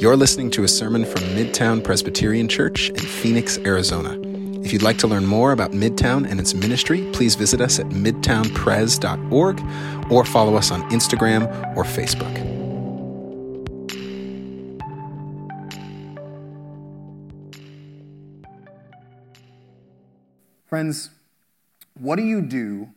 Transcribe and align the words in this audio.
You're 0.00 0.16
listening 0.16 0.50
to 0.52 0.64
a 0.64 0.68
sermon 0.68 1.04
from 1.04 1.20
Midtown 1.36 1.84
Presbyterian 1.84 2.48
Church 2.48 2.88
in 2.88 2.96
Phoenix, 2.96 3.58
Arizona. 3.58 4.18
If 4.62 4.72
you'd 4.72 4.80
like 4.80 4.96
to 5.00 5.06
learn 5.06 5.26
more 5.26 5.52
about 5.52 5.72
Midtown 5.72 6.26
and 6.26 6.40
its 6.40 6.54
ministry, 6.54 7.06
please 7.12 7.34
visit 7.34 7.60
us 7.60 7.78
at 7.78 7.84
midtownpres.org 7.90 10.10
or 10.10 10.24
follow 10.24 10.54
us 10.54 10.70
on 10.70 10.90
Instagram 10.90 11.76
or 11.76 11.84
Facebook. 11.84 12.34
Friends, 20.64 21.10
what 21.92 22.16
do 22.16 22.22
you 22.22 22.40
do 22.40 22.88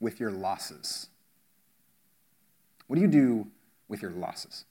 with 0.00 0.18
your 0.18 0.32
losses? 0.32 1.06
What 2.88 2.96
do 2.96 3.02
you 3.02 3.06
do 3.06 3.46
with 3.86 4.02
your 4.02 4.10
losses? 4.10 4.64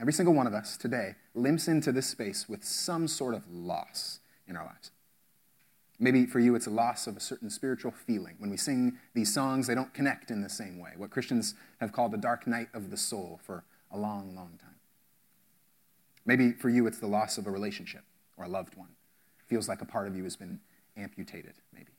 Every 0.00 0.14
single 0.14 0.32
one 0.32 0.46
of 0.46 0.54
us 0.54 0.78
today 0.78 1.16
limps 1.34 1.68
into 1.68 1.92
this 1.92 2.06
space 2.06 2.48
with 2.48 2.64
some 2.64 3.06
sort 3.06 3.34
of 3.34 3.42
loss 3.52 4.20
in 4.48 4.56
our 4.56 4.64
lives. 4.64 4.92
Maybe 5.98 6.24
for 6.24 6.40
you, 6.40 6.54
it's 6.54 6.66
a 6.66 6.70
loss 6.70 7.06
of 7.06 7.18
a 7.18 7.20
certain 7.20 7.50
spiritual 7.50 7.90
feeling. 7.90 8.36
When 8.38 8.48
we 8.48 8.56
sing 8.56 8.96
these 9.12 9.34
songs, 9.34 9.66
they 9.66 9.74
don't 9.74 9.92
connect 9.92 10.30
in 10.30 10.40
the 10.40 10.48
same 10.48 10.78
way. 10.78 10.92
What 10.96 11.10
Christians 11.10 11.54
have 11.80 11.92
called 11.92 12.12
the 12.12 12.16
dark 12.16 12.46
night 12.46 12.68
of 12.72 12.90
the 12.90 12.96
soul 12.96 13.40
for 13.42 13.64
a 13.92 13.98
long, 13.98 14.34
long 14.34 14.58
time. 14.58 14.76
Maybe 16.24 16.52
for 16.52 16.70
you, 16.70 16.86
it's 16.86 16.98
the 16.98 17.06
loss 17.06 17.36
of 17.36 17.46
a 17.46 17.50
relationship 17.50 18.04
or 18.38 18.46
a 18.46 18.48
loved 18.48 18.76
one. 18.76 18.88
It 19.40 19.48
feels 19.48 19.68
like 19.68 19.82
a 19.82 19.86
part 19.86 20.06
of 20.06 20.16
you 20.16 20.24
has 20.24 20.36
been 20.36 20.60
amputated, 20.96 21.54
maybe. 21.74 21.92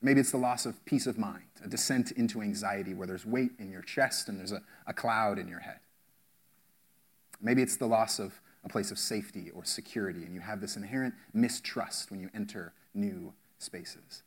Maybe 0.00 0.20
it's 0.20 0.30
the 0.30 0.38
loss 0.38 0.66
of 0.66 0.84
peace 0.84 1.08
of 1.08 1.18
mind, 1.18 1.42
a 1.64 1.68
descent 1.68 2.12
into 2.12 2.40
anxiety 2.40 2.94
where 2.94 3.08
there's 3.08 3.26
weight 3.26 3.52
in 3.58 3.72
your 3.72 3.82
chest 3.82 4.28
and 4.28 4.38
there's 4.38 4.52
a, 4.52 4.62
a 4.86 4.94
cloud 4.94 5.36
in 5.36 5.48
your 5.48 5.60
head. 5.60 5.80
Maybe 7.40 7.62
it's 7.62 7.76
the 7.76 7.86
loss 7.86 8.18
of 8.18 8.40
a 8.64 8.68
place 8.68 8.90
of 8.90 8.98
safety 8.98 9.50
or 9.54 9.64
security, 9.64 10.24
and 10.24 10.34
you 10.34 10.40
have 10.40 10.60
this 10.60 10.76
inherent 10.76 11.14
mistrust 11.32 12.10
when 12.10 12.20
you 12.20 12.30
enter 12.34 12.72
new 12.94 13.32
spaces. 13.58 14.22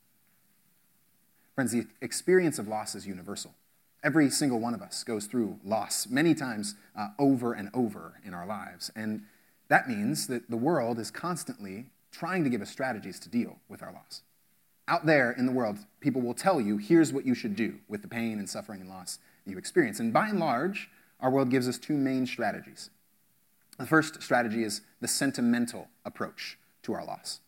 Friends, 1.54 1.72
the 1.72 1.86
experience 2.00 2.58
of 2.58 2.66
loss 2.66 2.94
is 2.94 3.06
universal. 3.06 3.54
Every 4.02 4.28
single 4.28 4.58
one 4.58 4.74
of 4.74 4.82
us 4.82 5.04
goes 5.04 5.26
through 5.26 5.58
loss 5.64 6.08
many 6.08 6.34
times 6.34 6.74
uh, 6.98 7.08
over 7.18 7.52
and 7.52 7.70
over 7.72 8.20
in 8.24 8.34
our 8.34 8.46
lives. 8.46 8.90
And 8.96 9.22
that 9.68 9.88
means 9.88 10.26
that 10.26 10.50
the 10.50 10.56
world 10.56 10.98
is 10.98 11.10
constantly 11.10 11.86
trying 12.10 12.44
to 12.44 12.50
give 12.50 12.60
us 12.60 12.70
strategies 12.70 13.18
to 13.20 13.28
deal 13.28 13.58
with 13.68 13.82
our 13.82 13.92
loss. 13.92 14.22
Out 14.86 15.06
there 15.06 15.30
in 15.32 15.46
the 15.46 15.52
world, 15.52 15.78
people 16.00 16.20
will 16.20 16.34
tell 16.34 16.60
you, 16.60 16.76
here's 16.76 17.12
what 17.12 17.24
you 17.24 17.34
should 17.34 17.56
do 17.56 17.76
with 17.88 18.02
the 18.02 18.08
pain 18.08 18.38
and 18.38 18.48
suffering 18.48 18.80
and 18.80 18.90
loss 18.90 19.18
you 19.46 19.56
experience. 19.56 20.00
And 20.00 20.12
by 20.12 20.28
and 20.28 20.38
large, 20.38 20.90
our 21.20 21.30
world 21.30 21.50
gives 21.50 21.68
us 21.68 21.78
two 21.78 21.96
main 21.96 22.26
strategies 22.26 22.90
the 23.78 23.86
first 23.86 24.22
strategy 24.22 24.62
is 24.62 24.82
the 25.00 25.08
sentimental 25.08 25.88
approach 26.04 26.58
to 26.82 26.92
our 26.92 27.04
loss. 27.04 27.40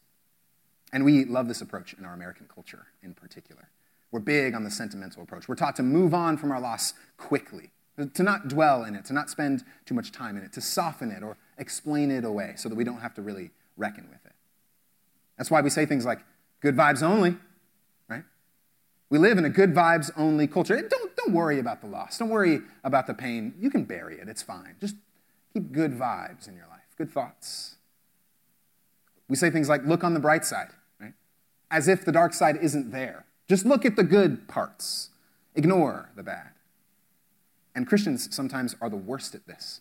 And 0.92 1.04
we 1.04 1.24
love 1.24 1.48
this 1.48 1.60
approach 1.60 1.94
in 1.94 2.04
our 2.04 2.14
American 2.14 2.48
culture 2.52 2.86
in 3.02 3.14
particular. 3.14 3.68
We're 4.10 4.20
big 4.20 4.54
on 4.54 4.64
the 4.64 4.70
sentimental 4.70 5.22
approach. 5.22 5.48
We're 5.48 5.56
taught 5.56 5.76
to 5.76 5.82
move 5.82 6.14
on 6.14 6.36
from 6.36 6.52
our 6.52 6.60
loss 6.60 6.94
quickly, 7.16 7.70
to 8.14 8.22
not 8.22 8.48
dwell 8.48 8.84
in 8.84 8.94
it, 8.94 9.04
to 9.06 9.12
not 9.12 9.28
spend 9.28 9.64
too 9.84 9.94
much 9.94 10.12
time 10.12 10.36
in 10.36 10.42
it, 10.42 10.52
to 10.54 10.60
soften 10.60 11.10
it 11.10 11.22
or 11.22 11.36
explain 11.58 12.10
it 12.10 12.24
away 12.24 12.54
so 12.56 12.68
that 12.68 12.74
we 12.74 12.84
don't 12.84 13.00
have 13.00 13.14
to 13.14 13.22
really 13.22 13.50
reckon 13.76 14.08
with 14.10 14.24
it. 14.24 14.32
That's 15.36 15.50
why 15.50 15.60
we 15.60 15.70
say 15.70 15.86
things 15.86 16.06
like, 16.06 16.20
good 16.60 16.76
vibes 16.76 17.02
only, 17.02 17.36
right? 18.08 18.24
We 19.10 19.18
live 19.18 19.38
in 19.38 19.44
a 19.44 19.50
good 19.50 19.74
vibes 19.74 20.10
only 20.16 20.46
culture. 20.46 20.80
Don't, 20.80 21.16
don't 21.16 21.32
worry 21.32 21.58
about 21.58 21.80
the 21.82 21.88
loss. 21.88 22.16
Don't 22.16 22.30
worry 22.30 22.60
about 22.84 23.06
the 23.06 23.14
pain. 23.14 23.54
You 23.60 23.70
can 23.70 23.84
bury 23.84 24.18
it. 24.18 24.28
It's 24.28 24.42
fine. 24.42 24.76
Just 24.80 24.94
Keep 25.56 25.72
good 25.72 25.98
vibes 25.98 26.46
in 26.46 26.54
your 26.54 26.66
life, 26.66 26.82
good 26.98 27.10
thoughts. 27.10 27.76
We 29.26 29.36
say 29.36 29.48
things 29.48 29.70
like, 29.70 29.86
look 29.86 30.04
on 30.04 30.12
the 30.12 30.20
bright 30.20 30.44
side, 30.44 30.68
right? 31.00 31.14
As 31.70 31.88
if 31.88 32.04
the 32.04 32.12
dark 32.12 32.34
side 32.34 32.58
isn't 32.60 32.92
there. 32.92 33.24
Just 33.48 33.64
look 33.64 33.86
at 33.86 33.96
the 33.96 34.02
good 34.04 34.48
parts, 34.48 35.08
ignore 35.54 36.10
the 36.14 36.22
bad. 36.22 36.50
And 37.74 37.86
Christians 37.86 38.28
sometimes 38.36 38.76
are 38.82 38.90
the 38.90 38.98
worst 38.98 39.34
at 39.34 39.46
this. 39.46 39.80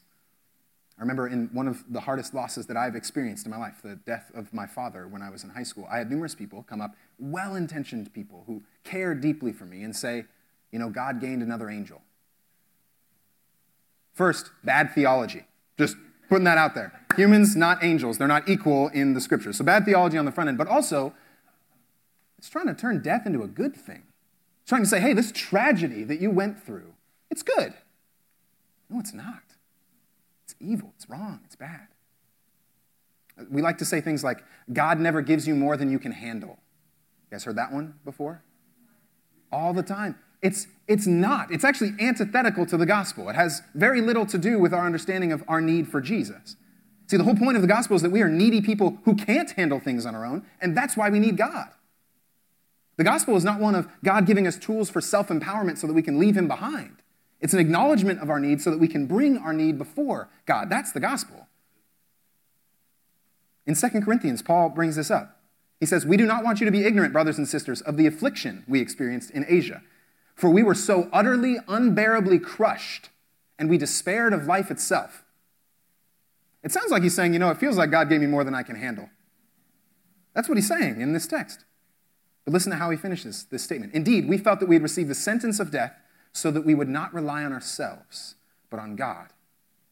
I 0.97 1.01
remember 1.01 1.27
in 1.27 1.49
one 1.51 1.67
of 1.67 1.83
the 1.89 1.99
hardest 1.99 2.33
losses 2.33 2.67
that 2.67 2.77
I've 2.77 2.95
experienced 2.95 3.45
in 3.45 3.51
my 3.51 3.57
life, 3.57 3.81
the 3.83 3.97
death 3.97 4.31
of 4.33 4.53
my 4.53 4.67
father 4.67 5.09
when 5.09 5.21
I 5.21 5.29
was 5.29 5.43
in 5.43 5.49
high 5.49 5.63
school, 5.63 5.85
I 5.91 5.97
had 5.97 6.09
numerous 6.09 6.35
people 6.35 6.63
come 6.63 6.79
up, 6.79 6.95
well 7.19 7.57
intentioned 7.57 8.13
people 8.13 8.45
who 8.47 8.63
care 8.85 9.13
deeply 9.13 9.51
for 9.51 9.65
me, 9.65 9.83
and 9.83 9.93
say, 9.93 10.23
you 10.71 10.79
know, 10.79 10.89
God 10.89 11.19
gained 11.19 11.43
another 11.43 11.69
angel. 11.69 12.01
First, 14.13 14.51
bad 14.63 14.95
theology. 14.95 15.43
Just 15.77 15.97
putting 16.29 16.45
that 16.45 16.57
out 16.57 16.75
there. 16.75 16.91
Humans, 17.15 17.55
not 17.55 17.83
angels. 17.83 18.17
They're 18.17 18.27
not 18.27 18.47
equal 18.49 18.89
in 18.89 19.13
the 19.13 19.21
scriptures. 19.21 19.57
So 19.57 19.63
bad 19.63 19.85
theology 19.85 20.17
on 20.17 20.25
the 20.25 20.31
front 20.31 20.47
end, 20.47 20.57
but 20.57 20.67
also 20.67 21.13
it's 22.37 22.49
trying 22.49 22.67
to 22.67 22.73
turn 22.73 23.01
death 23.01 23.25
into 23.25 23.43
a 23.43 23.47
good 23.47 23.75
thing. 23.75 24.03
It's 24.61 24.69
trying 24.69 24.83
to 24.83 24.89
say, 24.89 24.99
hey, 24.99 25.13
this 25.13 25.31
tragedy 25.31 26.03
that 26.03 26.19
you 26.19 26.31
went 26.31 26.61
through, 26.61 26.93
it's 27.29 27.43
good. 27.43 27.73
No, 28.89 28.99
it's 28.99 29.13
not. 29.13 29.43
It's 30.43 30.55
evil, 30.59 30.93
it's 30.95 31.09
wrong, 31.09 31.41
it's 31.45 31.55
bad. 31.55 31.87
We 33.49 33.61
like 33.61 33.79
to 33.79 33.85
say 33.85 33.99
things 33.99 34.23
like, 34.23 34.43
God 34.71 34.99
never 34.99 35.21
gives 35.21 35.47
you 35.47 35.55
more 35.55 35.75
than 35.75 35.91
you 35.91 35.99
can 35.99 36.11
handle. 36.11 36.59
You 37.29 37.35
guys 37.35 37.43
heard 37.43 37.57
that 37.57 37.71
one 37.71 37.95
before? 38.05 38.43
All 39.51 39.73
the 39.73 39.83
time. 39.83 40.17
It's, 40.45 40.67
it's 40.87 41.07
not. 41.07 41.51
It's 41.51 41.63
actually 41.63 41.95
antithetical 41.99 42.67
to 42.67 42.77
the 42.77 42.85
gospel. 42.85 43.29
It 43.29 43.35
has 43.35 43.63
very 43.73 43.99
little 43.99 44.27
to 44.27 44.37
do 44.37 44.59
with 44.59 44.75
our 44.75 44.85
understanding 44.85 45.31
of 45.31 45.43
our 45.47 45.59
need 45.59 45.87
for 45.87 45.99
Jesus. 45.99 46.55
See, 47.07 47.17
the 47.17 47.23
whole 47.23 47.35
point 47.35 47.55
of 47.55 47.63
the 47.63 47.67
gospel 47.67 47.95
is 47.95 48.03
that 48.03 48.11
we 48.11 48.21
are 48.21 48.29
needy 48.29 48.61
people 48.61 48.99
who 49.05 49.15
can't 49.15 49.49
handle 49.49 49.79
things 49.79 50.05
on 50.05 50.13
our 50.13 50.23
own, 50.23 50.45
and 50.61 50.77
that's 50.77 50.95
why 50.95 51.09
we 51.09 51.17
need 51.17 51.35
God. 51.35 51.69
The 52.97 53.03
gospel 53.03 53.35
is 53.35 53.43
not 53.43 53.59
one 53.59 53.73
of 53.73 53.87
God 54.03 54.27
giving 54.27 54.45
us 54.45 54.55
tools 54.55 54.87
for 54.87 55.01
self 55.01 55.29
empowerment 55.29 55.79
so 55.79 55.87
that 55.87 55.93
we 55.93 56.03
can 56.03 56.19
leave 56.19 56.37
Him 56.37 56.47
behind. 56.47 56.97
It's 57.41 57.53
an 57.53 57.59
acknowledgement 57.59 58.19
of 58.21 58.29
our 58.29 58.39
need 58.39 58.61
so 58.61 58.69
that 58.69 58.79
we 58.79 58.87
can 58.87 59.07
bring 59.07 59.39
our 59.39 59.51
need 59.51 59.79
before 59.79 60.29
God. 60.45 60.69
That's 60.69 60.91
the 60.91 60.99
gospel. 60.99 61.47
In 63.65 63.73
2 63.73 63.87
Corinthians, 64.01 64.43
Paul 64.43 64.69
brings 64.69 64.95
this 64.95 65.09
up. 65.09 65.41
He 65.79 65.87
says, 65.87 66.05
We 66.05 66.17
do 66.17 66.27
not 66.27 66.43
want 66.43 66.59
you 66.59 66.65
to 66.65 66.71
be 66.71 66.85
ignorant, 66.85 67.13
brothers 67.13 67.39
and 67.39 67.47
sisters, 67.47 67.81
of 67.81 67.97
the 67.97 68.05
affliction 68.05 68.63
we 68.67 68.79
experienced 68.79 69.31
in 69.31 69.43
Asia 69.49 69.81
for 70.35 70.49
we 70.49 70.63
were 70.63 70.75
so 70.75 71.09
utterly, 71.11 71.57
unbearably 71.67 72.39
crushed, 72.39 73.09
and 73.57 73.69
we 73.69 73.77
despaired 73.77 74.33
of 74.33 74.45
life 74.45 74.69
itself. 74.69 75.23
It 76.61 76.71
sounds 76.71 76.91
like 76.91 77.03
he's 77.03 77.15
saying, 77.15 77.33
you 77.33 77.39
know, 77.39 77.51
it 77.51 77.57
feels 77.57 77.77
like 77.77 77.91
God 77.91 78.09
gave 78.09 78.21
me 78.21 78.27
more 78.27 78.43
than 78.43 78.55
I 78.55 78.63
can 78.63 78.75
handle. 78.75 79.09
That's 80.33 80.49
what 80.49 80.57
he's 80.57 80.67
saying 80.67 80.99
in 80.99 81.13
this 81.13 81.27
text. 81.27 81.63
But 82.43 82.53
listen 82.53 82.71
to 82.71 82.77
how 82.77 82.89
he 82.89 82.97
finishes 82.97 83.45
this 83.45 83.63
statement. 83.63 83.93
Indeed, 83.93 84.27
we 84.27 84.37
felt 84.37 84.59
that 84.59 84.69
we 84.69 84.75
had 84.75 84.83
received 84.83 85.09
the 85.09 85.15
sentence 85.15 85.59
of 85.59 85.71
death 85.71 85.93
so 86.33 86.51
that 86.51 86.65
we 86.65 86.75
would 86.75 86.89
not 86.89 87.13
rely 87.13 87.43
on 87.43 87.53
ourselves, 87.53 88.35
but 88.69 88.79
on 88.79 88.95
God, 88.95 89.27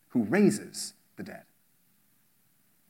who 0.10 0.24
raises 0.24 0.94
the 1.16 1.24
dead. 1.24 1.44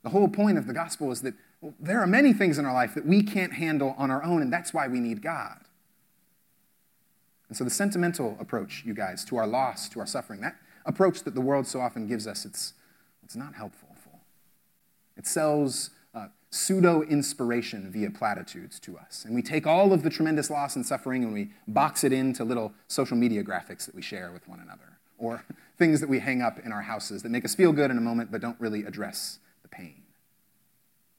The 0.02 0.10
whole 0.10 0.28
point 0.28 0.58
of 0.58 0.66
the 0.66 0.74
gospel 0.74 1.12
is 1.12 1.22
that 1.22 1.36
well, 1.62 1.74
there 1.80 2.02
are 2.02 2.08
many 2.08 2.34
things 2.34 2.58
in 2.58 2.66
our 2.66 2.74
life 2.74 2.94
that 2.96 3.06
we 3.06 3.24
can't 3.24 3.54
handle 3.54 3.96
on 3.98 4.12
our 4.12 4.24
own, 4.24 4.42
and 4.42 4.52
that's 4.52 4.74
why 4.74 4.88
we 4.88 5.00
need 5.00 5.22
God. 5.22 5.60
And 7.54 7.58
so, 7.58 7.64
the 7.64 7.70
sentimental 7.70 8.36
approach, 8.40 8.82
you 8.84 8.96
guys, 8.96 9.24
to 9.26 9.38
our 9.38 9.46
loss, 9.46 9.88
to 9.90 10.00
our 10.00 10.08
suffering, 10.08 10.42
that 10.42 10.56
approach 10.88 11.22
that 11.24 11.36
the 11.36 11.42
world 11.42 11.68
so 11.68 11.80
often 11.80 12.08
gives 12.08 12.26
us, 12.26 12.46
it's, 12.46 12.74
it's 13.24 13.36
not 13.36 13.54
helpful. 13.54 13.90
It 15.18 15.28
sells 15.28 15.92
uh, 16.14 16.28
pseudo 16.50 17.02
inspiration 17.04 17.92
via 17.92 18.10
platitudes 18.10 18.80
to 18.82 18.98
us. 18.98 19.26
And 19.26 19.36
we 19.36 19.42
take 19.42 19.68
all 19.68 19.94
of 19.94 20.04
the 20.04 20.10
tremendous 20.10 20.50
loss 20.50 20.76
and 20.76 20.86
suffering 20.86 21.24
and 21.24 21.34
we 21.34 21.52
box 21.68 22.04
it 22.04 22.14
into 22.14 22.44
little 22.44 22.74
social 22.88 23.18
media 23.18 23.44
graphics 23.44 23.86
that 23.86 23.96
we 23.96 24.02
share 24.02 24.32
with 24.32 24.48
one 24.48 24.60
another, 24.60 24.98
or 25.18 25.44
things 25.78 26.00
that 26.00 26.10
we 26.10 26.20
hang 26.20 26.42
up 26.42 26.60
in 26.60 26.72
our 26.72 26.82
houses 26.82 27.24
that 27.24 27.30
make 27.30 27.46
us 27.46 27.56
feel 27.56 27.72
good 27.72 27.92
in 27.92 27.98
a 27.98 28.02
moment 28.02 28.32
but 28.32 28.42
don't 28.42 28.60
really 28.60 28.84
address 28.84 29.40
the 29.62 29.68
pain. 29.68 30.02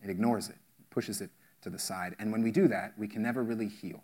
It 0.03 0.11
ignores 0.11 0.49
it, 0.49 0.57
pushes 0.91 1.21
it 1.21 1.31
to 1.63 1.71
the 1.71 1.79
side. 1.79 2.15
And 2.19 2.31
when 2.33 2.43
we 2.43 2.51
do 2.51 2.69
that, 2.69 2.93
we 2.99 3.09
can 3.09 3.23
never 3.23 3.43
really 3.43 3.69
heal. 3.69 4.03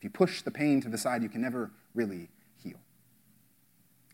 If 0.00 0.04
you 0.04 0.10
push 0.10 0.40
the 0.40 0.50
pain 0.50 0.80
to 0.80 0.88
the 0.88 0.96
side, 0.96 1.22
you 1.22 1.28
can 1.28 1.42
never 1.42 1.70
really 1.94 2.30
heal. 2.64 2.78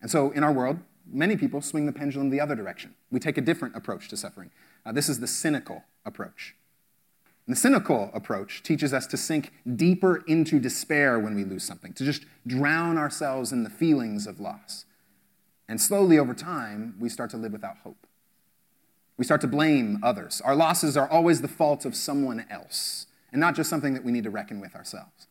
And 0.02 0.10
so, 0.10 0.32
in 0.32 0.42
our 0.42 0.52
world, 0.52 0.80
many 1.06 1.36
people 1.36 1.60
swing 1.60 1.86
the 1.86 1.92
pendulum 1.92 2.28
the 2.30 2.40
other 2.40 2.56
direction. 2.56 2.96
We 3.12 3.20
take 3.20 3.38
a 3.38 3.40
different 3.40 3.76
approach 3.76 4.08
to 4.08 4.16
suffering. 4.16 4.50
Uh, 4.84 4.90
this 4.90 5.08
is 5.08 5.20
the 5.20 5.28
cynical 5.28 5.84
approach. 6.04 6.56
And 7.46 7.54
the 7.54 7.60
cynical 7.60 8.10
approach 8.12 8.64
teaches 8.64 8.92
us 8.92 9.06
to 9.06 9.16
sink 9.16 9.52
deeper 9.76 10.24
into 10.26 10.58
despair 10.58 11.20
when 11.20 11.36
we 11.36 11.44
lose 11.44 11.62
something, 11.62 11.92
to 11.92 12.04
just 12.04 12.24
drown 12.44 12.98
ourselves 12.98 13.52
in 13.52 13.62
the 13.62 13.70
feelings 13.70 14.26
of 14.26 14.40
loss. 14.40 14.86
And 15.68 15.80
slowly 15.80 16.18
over 16.18 16.34
time, 16.34 16.96
we 16.98 17.08
start 17.08 17.30
to 17.30 17.36
live 17.36 17.52
without 17.52 17.76
hope. 17.84 18.08
We 19.16 19.24
start 19.24 19.40
to 19.42 19.46
blame 19.46 20.00
others. 20.02 20.42
Our 20.44 20.56
losses 20.56 20.96
are 20.96 21.08
always 21.08 21.42
the 21.42 21.48
fault 21.48 21.84
of 21.84 21.94
someone 21.94 22.44
else, 22.50 23.06
and 23.30 23.40
not 23.40 23.54
just 23.54 23.70
something 23.70 23.94
that 23.94 24.04
we 24.04 24.10
need 24.10 24.24
to 24.24 24.30
reckon 24.30 24.60
with 24.60 24.74
ourselves. 24.74 25.28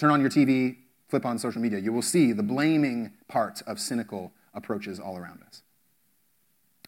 Turn 0.00 0.10
on 0.10 0.22
your 0.22 0.30
TV, 0.30 0.78
flip 1.08 1.26
on 1.26 1.38
social 1.38 1.60
media. 1.60 1.78
You 1.78 1.92
will 1.92 2.00
see 2.00 2.32
the 2.32 2.42
blaming 2.42 3.12
part 3.28 3.60
of 3.66 3.78
cynical 3.78 4.32
approaches 4.54 4.98
all 4.98 5.18
around 5.18 5.42
us. 5.46 5.60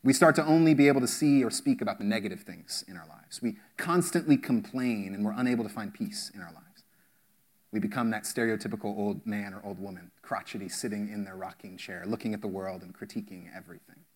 We 0.02 0.14
start 0.14 0.34
to 0.36 0.44
only 0.46 0.72
be 0.72 0.88
able 0.88 1.02
to 1.02 1.06
see 1.06 1.44
or 1.44 1.50
speak 1.50 1.82
about 1.82 1.98
the 1.98 2.04
negative 2.04 2.40
things 2.40 2.82
in 2.88 2.96
our 2.96 3.06
lives. 3.06 3.42
We 3.42 3.58
constantly 3.76 4.38
complain 4.38 5.12
and 5.14 5.26
we're 5.26 5.34
unable 5.36 5.62
to 5.62 5.68
find 5.68 5.92
peace 5.92 6.32
in 6.34 6.40
our 6.40 6.54
lives. 6.54 6.84
We 7.70 7.80
become 7.80 8.08
that 8.12 8.22
stereotypical 8.22 8.96
old 8.96 9.26
man 9.26 9.52
or 9.52 9.60
old 9.62 9.78
woman, 9.78 10.10
crotchety, 10.22 10.70
sitting 10.70 11.10
in 11.10 11.24
their 11.24 11.36
rocking 11.36 11.76
chair, 11.76 12.04
looking 12.06 12.32
at 12.32 12.40
the 12.40 12.48
world 12.48 12.80
and 12.80 12.94
critiquing 12.94 13.54
everything. 13.54 14.06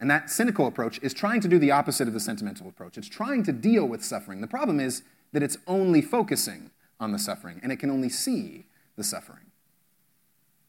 And 0.00 0.10
that 0.10 0.30
cynical 0.30 0.66
approach 0.66 0.98
is 1.02 1.12
trying 1.12 1.42
to 1.42 1.48
do 1.48 1.58
the 1.58 1.70
opposite 1.70 2.08
of 2.08 2.14
the 2.14 2.20
sentimental 2.20 2.66
approach. 2.66 2.96
It's 2.96 3.10
trying 3.10 3.42
to 3.42 3.52
deal 3.52 3.84
with 3.84 4.02
suffering. 4.02 4.40
The 4.40 4.46
problem 4.46 4.80
is 4.80 5.02
that 5.34 5.42
it's 5.42 5.58
only 5.66 6.00
focusing 6.00 6.70
on 7.00 7.12
the 7.12 7.18
suffering, 7.18 7.58
and 7.62 7.72
it 7.72 7.76
can 7.76 7.90
only 7.90 8.10
see 8.10 8.66
the 8.96 9.02
suffering. 9.02 9.46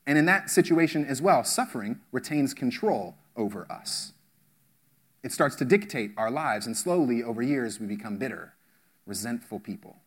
And 0.07 0.17
in 0.17 0.25
that 0.25 0.49
situation 0.49 1.05
as 1.05 1.21
well, 1.21 1.43
suffering 1.43 1.99
retains 2.11 2.53
control 2.53 3.15
over 3.35 3.69
us. 3.69 4.13
It 5.23 5.31
starts 5.31 5.55
to 5.57 5.65
dictate 5.65 6.13
our 6.17 6.31
lives, 6.31 6.65
and 6.65 6.75
slowly, 6.75 7.21
over 7.21 7.41
years, 7.41 7.79
we 7.79 7.85
become 7.85 8.17
bitter, 8.17 8.53
resentful 9.05 9.59
people, 9.59 9.97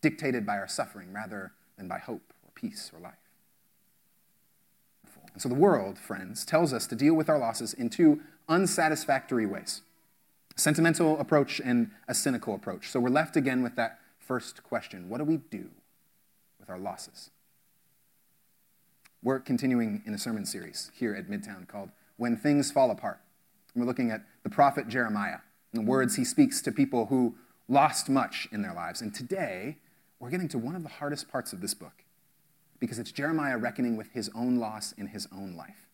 dictated 0.00 0.44
by 0.44 0.58
our 0.58 0.66
suffering 0.66 1.12
rather 1.12 1.52
than 1.76 1.86
by 1.86 1.98
hope 1.98 2.32
or 2.42 2.50
peace 2.54 2.90
or 2.92 2.98
life. 2.98 3.14
And 5.32 5.40
so 5.40 5.48
the 5.48 5.54
world, 5.54 5.98
friends, 5.98 6.44
tells 6.44 6.72
us 6.72 6.88
to 6.88 6.96
deal 6.96 7.14
with 7.14 7.28
our 7.28 7.38
losses 7.38 7.72
in 7.72 7.88
two 7.88 8.20
unsatisfactory 8.48 9.46
ways 9.46 9.82
a 10.56 10.60
sentimental 10.60 11.18
approach 11.20 11.60
and 11.64 11.92
a 12.08 12.14
cynical 12.14 12.56
approach. 12.56 12.90
So 12.90 12.98
we're 12.98 13.08
left 13.08 13.36
again 13.36 13.62
with 13.62 13.76
that 13.76 13.99
first 14.30 14.62
question 14.62 15.08
what 15.08 15.18
do 15.18 15.24
we 15.24 15.38
do 15.38 15.70
with 16.60 16.70
our 16.70 16.78
losses? 16.78 17.30
We're 19.24 19.40
continuing 19.40 20.04
in 20.06 20.14
a 20.14 20.18
sermon 20.18 20.46
series 20.46 20.92
here 20.94 21.16
at 21.16 21.26
Midtown 21.26 21.66
called 21.66 21.90
When 22.16 22.36
Things 22.36 22.70
Fall 22.70 22.92
Apart. 22.92 23.18
We're 23.74 23.86
looking 23.86 24.12
at 24.12 24.22
the 24.44 24.48
prophet 24.48 24.86
Jeremiah 24.86 25.38
and 25.72 25.82
the 25.82 25.90
words 25.90 26.14
he 26.14 26.24
speaks 26.24 26.62
to 26.62 26.70
people 26.70 27.06
who 27.06 27.34
lost 27.68 28.08
much 28.08 28.46
in 28.52 28.62
their 28.62 28.72
lives. 28.72 29.00
And 29.00 29.12
today, 29.12 29.78
we're 30.20 30.30
getting 30.30 30.46
to 30.50 30.58
one 30.58 30.76
of 30.76 30.84
the 30.84 30.88
hardest 30.88 31.28
parts 31.28 31.52
of 31.52 31.60
this 31.60 31.74
book 31.74 32.04
because 32.78 33.00
it's 33.00 33.10
Jeremiah 33.10 33.58
reckoning 33.58 33.96
with 33.96 34.12
his 34.12 34.30
own 34.32 34.60
loss 34.60 34.92
in 34.92 35.08
his 35.08 35.26
own 35.32 35.56
life. 35.56 35.88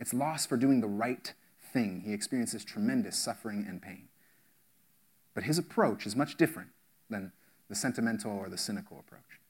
It's 0.00 0.12
loss 0.12 0.46
for 0.46 0.56
doing 0.56 0.80
the 0.80 0.88
right 0.88 1.32
thing. 1.72 2.02
He 2.04 2.12
experiences 2.12 2.64
tremendous 2.64 3.16
suffering 3.16 3.64
and 3.68 3.80
pain. 3.80 4.08
But 5.32 5.44
his 5.44 5.58
approach 5.58 6.06
is 6.06 6.16
much 6.16 6.36
different 6.36 6.70
than 7.08 7.30
the 7.72 7.76
sentimental 7.76 8.32
or 8.32 8.50
the 8.50 8.58
cynical 8.58 8.98
approach. 8.98 9.40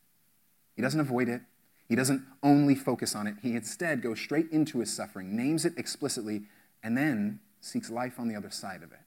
He 0.77 0.83
doesn't 0.83 1.01
avoid 1.01 1.29
it, 1.29 1.41
he 1.89 1.97
doesn't 1.97 2.23
only 2.41 2.77
focus 2.77 3.17
on 3.17 3.27
it. 3.27 3.35
He 3.43 3.57
instead 3.57 4.01
goes 4.01 4.21
straight 4.21 4.49
into 4.53 4.79
his 4.79 4.95
suffering, 4.95 5.37
names 5.37 5.65
it 5.65 5.75
explicitly, 5.77 6.43
and 6.85 6.97
then 6.97 7.41
seeks 7.61 7.91
life 7.91 8.21
on 8.21 8.29
the 8.29 8.37
other 8.37 8.51
side 8.51 8.85
of 8.85 8.93
it. 8.93 8.99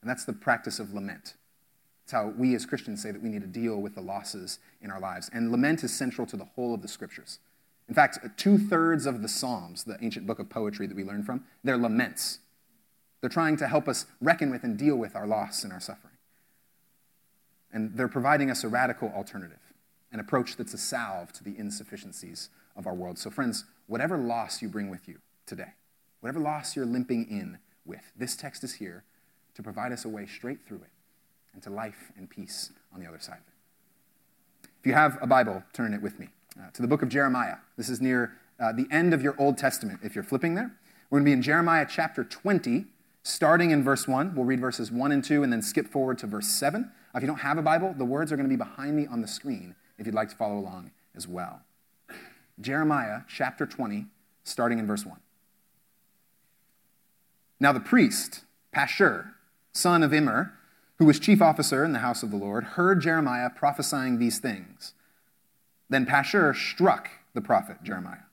And 0.00 0.08
that's 0.08 0.24
the 0.24 0.32
practice 0.32 0.78
of 0.78 0.94
lament. 0.94 1.34
It's 2.04 2.12
how 2.12 2.28
we 2.28 2.54
as 2.54 2.64
Christians 2.64 3.02
say 3.02 3.10
that 3.10 3.20
we 3.20 3.28
need 3.28 3.42
to 3.42 3.48
deal 3.48 3.80
with 3.80 3.96
the 3.96 4.00
losses 4.00 4.60
in 4.80 4.92
our 4.92 5.00
lives. 5.00 5.28
And 5.32 5.50
lament 5.50 5.82
is 5.82 5.92
central 5.92 6.28
to 6.28 6.36
the 6.36 6.44
whole 6.54 6.74
of 6.74 6.80
the 6.80 6.88
scriptures. 6.88 7.40
In 7.88 7.94
fact, 7.94 8.18
two 8.36 8.56
thirds 8.56 9.04
of 9.04 9.20
the 9.20 9.28
Psalms, 9.28 9.82
the 9.82 9.98
ancient 10.00 10.28
book 10.28 10.38
of 10.38 10.48
poetry 10.48 10.86
that 10.86 10.96
we 10.96 11.02
learn 11.02 11.24
from, 11.24 11.44
they're 11.64 11.76
laments. 11.76 12.38
They're 13.20 13.30
trying 13.30 13.56
to 13.56 13.66
help 13.66 13.88
us 13.88 14.06
reckon 14.20 14.50
with 14.50 14.62
and 14.62 14.78
deal 14.78 14.96
with 14.96 15.16
our 15.16 15.26
loss 15.26 15.64
and 15.64 15.72
our 15.72 15.80
suffering. 15.80 16.13
And 17.74 17.94
they're 17.94 18.08
providing 18.08 18.50
us 18.50 18.64
a 18.64 18.68
radical 18.68 19.08
alternative, 19.14 19.58
an 20.12 20.20
approach 20.20 20.56
that's 20.56 20.72
a 20.72 20.78
salve 20.78 21.32
to 21.32 21.44
the 21.44 21.58
insufficiencies 21.58 22.48
of 22.76 22.86
our 22.86 22.94
world. 22.94 23.18
So, 23.18 23.30
friends, 23.30 23.64
whatever 23.88 24.16
loss 24.16 24.62
you 24.62 24.68
bring 24.68 24.88
with 24.88 25.08
you 25.08 25.18
today, 25.44 25.72
whatever 26.20 26.38
loss 26.38 26.76
you're 26.76 26.86
limping 26.86 27.26
in 27.28 27.58
with, 27.84 28.12
this 28.16 28.36
text 28.36 28.64
is 28.64 28.74
here 28.74 29.04
to 29.54 29.62
provide 29.62 29.92
us 29.92 30.04
a 30.04 30.08
way 30.08 30.24
straight 30.24 30.64
through 30.66 30.78
it 30.78 30.90
and 31.52 31.62
to 31.64 31.70
life 31.70 32.12
and 32.16 32.30
peace 32.30 32.70
on 32.94 33.00
the 33.00 33.06
other 33.06 33.18
side 33.18 33.38
of 33.38 33.48
it. 33.48 34.70
If 34.80 34.86
you 34.86 34.92
have 34.92 35.18
a 35.20 35.26
Bible, 35.26 35.62
turn 35.72 35.94
it 35.94 36.02
with 36.02 36.18
me 36.20 36.28
uh, 36.58 36.70
to 36.72 36.82
the 36.82 36.88
book 36.88 37.02
of 37.02 37.08
Jeremiah. 37.08 37.56
This 37.76 37.88
is 37.88 38.00
near 38.00 38.36
uh, 38.60 38.72
the 38.72 38.86
end 38.90 39.12
of 39.12 39.22
your 39.22 39.34
Old 39.38 39.58
Testament, 39.58 40.00
if 40.02 40.14
you're 40.14 40.24
flipping 40.24 40.54
there. 40.54 40.72
We're 41.10 41.18
going 41.18 41.24
to 41.24 41.28
be 41.30 41.32
in 41.32 41.42
Jeremiah 41.42 41.86
chapter 41.88 42.22
20, 42.22 42.86
starting 43.22 43.70
in 43.70 43.82
verse 43.82 44.06
1. 44.06 44.34
We'll 44.34 44.44
read 44.44 44.60
verses 44.60 44.92
1 44.92 45.12
and 45.12 45.24
2 45.24 45.42
and 45.42 45.52
then 45.52 45.62
skip 45.62 45.88
forward 45.88 46.18
to 46.18 46.26
verse 46.26 46.48
7. 46.48 46.90
If 47.14 47.22
you 47.22 47.28
don't 47.28 47.38
have 47.38 47.58
a 47.58 47.62
Bible, 47.62 47.94
the 47.96 48.04
words 48.04 48.32
are 48.32 48.36
going 48.36 48.48
to 48.48 48.52
be 48.52 48.56
behind 48.56 48.96
me 48.96 49.06
on 49.06 49.20
the 49.20 49.28
screen 49.28 49.76
if 49.98 50.06
you'd 50.06 50.14
like 50.14 50.30
to 50.30 50.36
follow 50.36 50.58
along 50.58 50.90
as 51.14 51.28
well. 51.28 51.62
Jeremiah 52.60 53.20
chapter 53.28 53.66
20, 53.66 54.06
starting 54.42 54.78
in 54.78 54.86
verse 54.86 55.06
1. 55.06 55.18
Now 57.60 57.72
the 57.72 57.80
priest, 57.80 58.42
Pashur, 58.74 59.32
son 59.72 60.02
of 60.02 60.12
Immer, 60.12 60.54
who 60.98 61.04
was 61.04 61.18
chief 61.18 61.40
officer 61.40 61.84
in 61.84 61.92
the 61.92 62.00
house 62.00 62.22
of 62.22 62.30
the 62.30 62.36
Lord, 62.36 62.64
heard 62.64 63.00
Jeremiah 63.00 63.50
prophesying 63.50 64.18
these 64.18 64.38
things. 64.38 64.94
Then 65.88 66.06
Pashur 66.06 66.54
struck 66.54 67.10
the 67.32 67.40
prophet 67.40 67.78
Jeremiah 67.82 68.26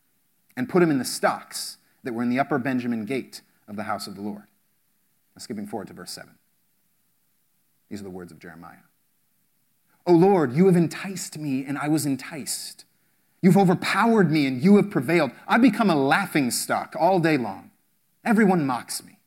and 0.56 0.70
put 0.70 0.84
him 0.84 0.92
in 0.92 1.00
the 1.00 1.06
stocks 1.06 1.78
that 2.04 2.14
were 2.14 2.24
in 2.24 2.30
the 2.30 2.40
upper 2.40 2.58
Benjamin 2.58 3.06
gate 3.06 3.42
of 3.68 3.76
the 3.76 3.84
house 3.84 4.08
of 4.08 4.16
the 4.16 4.22
Lord. 4.22 4.44
Now, 5.36 5.40
skipping 5.40 5.68
forward 5.68 5.88
to 5.88 5.94
verse 5.94 6.12
7. 6.12 6.32
These 7.92 8.00
are 8.00 8.06
the 8.06 8.10
words 8.10 8.32
of 8.32 8.40
Jeremiah. 8.40 8.88
O 10.08 10.14
Lord, 10.14 10.54
you 10.54 10.68
have 10.68 10.78
enticed 10.78 11.38
me, 11.38 11.66
and 11.66 11.78
I 11.78 11.90
was 11.90 12.06
enticed. 12.06 12.86
You've 13.42 13.58
overpowered 13.58 14.32
me, 14.32 14.48
and 14.48 14.64
you 14.64 14.78
have 14.78 14.90
prevailed. 14.90 15.32
I've 15.46 15.62
become 15.62 15.90
a 15.90 15.96
laughing 15.96 16.52
stock 16.52 16.96
all 16.98 17.20
day 17.20 17.38
long. 17.38 17.70
Everyone 18.24 18.66
mocks 18.66 19.04
me. 19.04 19.18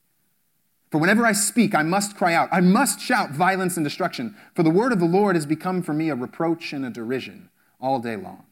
For 0.90 0.96
whenever 0.96 1.26
I 1.26 1.32
speak, 1.32 1.74
I 1.74 1.82
must 1.82 2.16
cry 2.16 2.32
out. 2.32 2.48
I 2.50 2.62
must 2.62 3.00
shout 3.00 3.32
violence 3.32 3.76
and 3.76 3.84
destruction. 3.84 4.34
For 4.54 4.62
the 4.62 4.70
word 4.70 4.92
of 4.92 4.98
the 4.98 5.04
Lord 5.04 5.36
has 5.36 5.44
become 5.44 5.82
for 5.82 5.92
me 5.92 6.08
a 6.08 6.14
reproach 6.14 6.72
and 6.72 6.86
a 6.86 6.90
derision 6.90 7.50
all 7.82 7.98
day 7.98 8.16
long. 8.16 8.46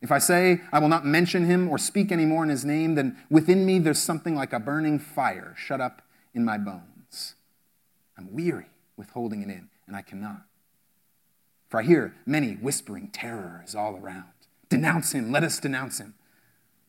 If 0.00 0.10
I 0.10 0.18
say 0.18 0.62
I 0.72 0.78
will 0.78 0.88
not 0.88 1.04
mention 1.04 1.44
him 1.44 1.68
or 1.68 1.76
speak 1.76 2.10
any 2.10 2.24
more 2.24 2.42
in 2.42 2.48
his 2.48 2.64
name, 2.64 2.94
then 2.94 3.18
within 3.28 3.66
me 3.66 3.78
there's 3.80 3.98
something 3.98 4.34
like 4.34 4.54
a 4.54 4.60
burning 4.60 4.98
fire 4.98 5.54
shut 5.58 5.80
up 5.80 6.00
in 6.32 6.44
my 6.44 6.56
bones. 6.56 7.34
I'm 8.16 8.32
weary 8.32 8.68
with 8.96 9.10
holding 9.10 9.42
it 9.42 9.48
in, 9.48 9.68
and 9.86 9.96
I 9.96 10.02
cannot. 10.02 10.42
For 11.68 11.80
I 11.80 11.84
hear 11.84 12.14
many 12.26 12.52
whispering, 12.54 13.08
terror 13.08 13.62
is 13.66 13.74
all 13.74 13.96
around. 13.96 14.24
Denounce 14.68 15.12
him, 15.12 15.32
let 15.32 15.44
us 15.44 15.58
denounce 15.58 15.98
him. 15.98 16.14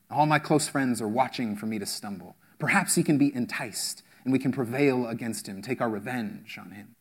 All 0.09 0.25
my 0.25 0.39
close 0.39 0.67
friends 0.67 1.01
are 1.01 1.07
watching 1.07 1.55
for 1.55 1.65
me 1.65 1.79
to 1.79 1.85
stumble. 1.85 2.35
Perhaps 2.59 2.95
he 2.95 3.03
can 3.03 3.17
be 3.17 3.33
enticed 3.35 4.03
and 4.25 4.33
we 4.33 4.39
can 4.39 4.51
prevail 4.51 5.07
against 5.07 5.47
him, 5.47 5.61
take 5.61 5.79
our 5.79 5.89
revenge 5.89 6.57
on 6.57 6.71
him. 6.71 6.95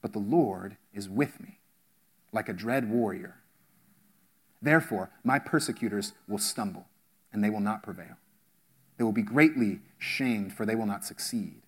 But 0.00 0.12
the 0.12 0.18
Lord 0.18 0.76
is 0.94 1.08
with 1.08 1.40
me, 1.40 1.60
like 2.32 2.48
a 2.48 2.54
dread 2.54 2.90
warrior. 2.90 3.36
Therefore, 4.62 5.10
my 5.22 5.38
persecutors 5.38 6.14
will 6.26 6.38
stumble, 6.38 6.86
and 7.32 7.44
they 7.44 7.50
will 7.50 7.60
not 7.60 7.82
prevail. 7.82 8.16
They 8.96 9.04
will 9.04 9.12
be 9.12 9.22
greatly 9.22 9.80
shamed, 9.98 10.54
for 10.54 10.64
they 10.64 10.74
will 10.74 10.86
not 10.86 11.04
succeed. 11.04 11.62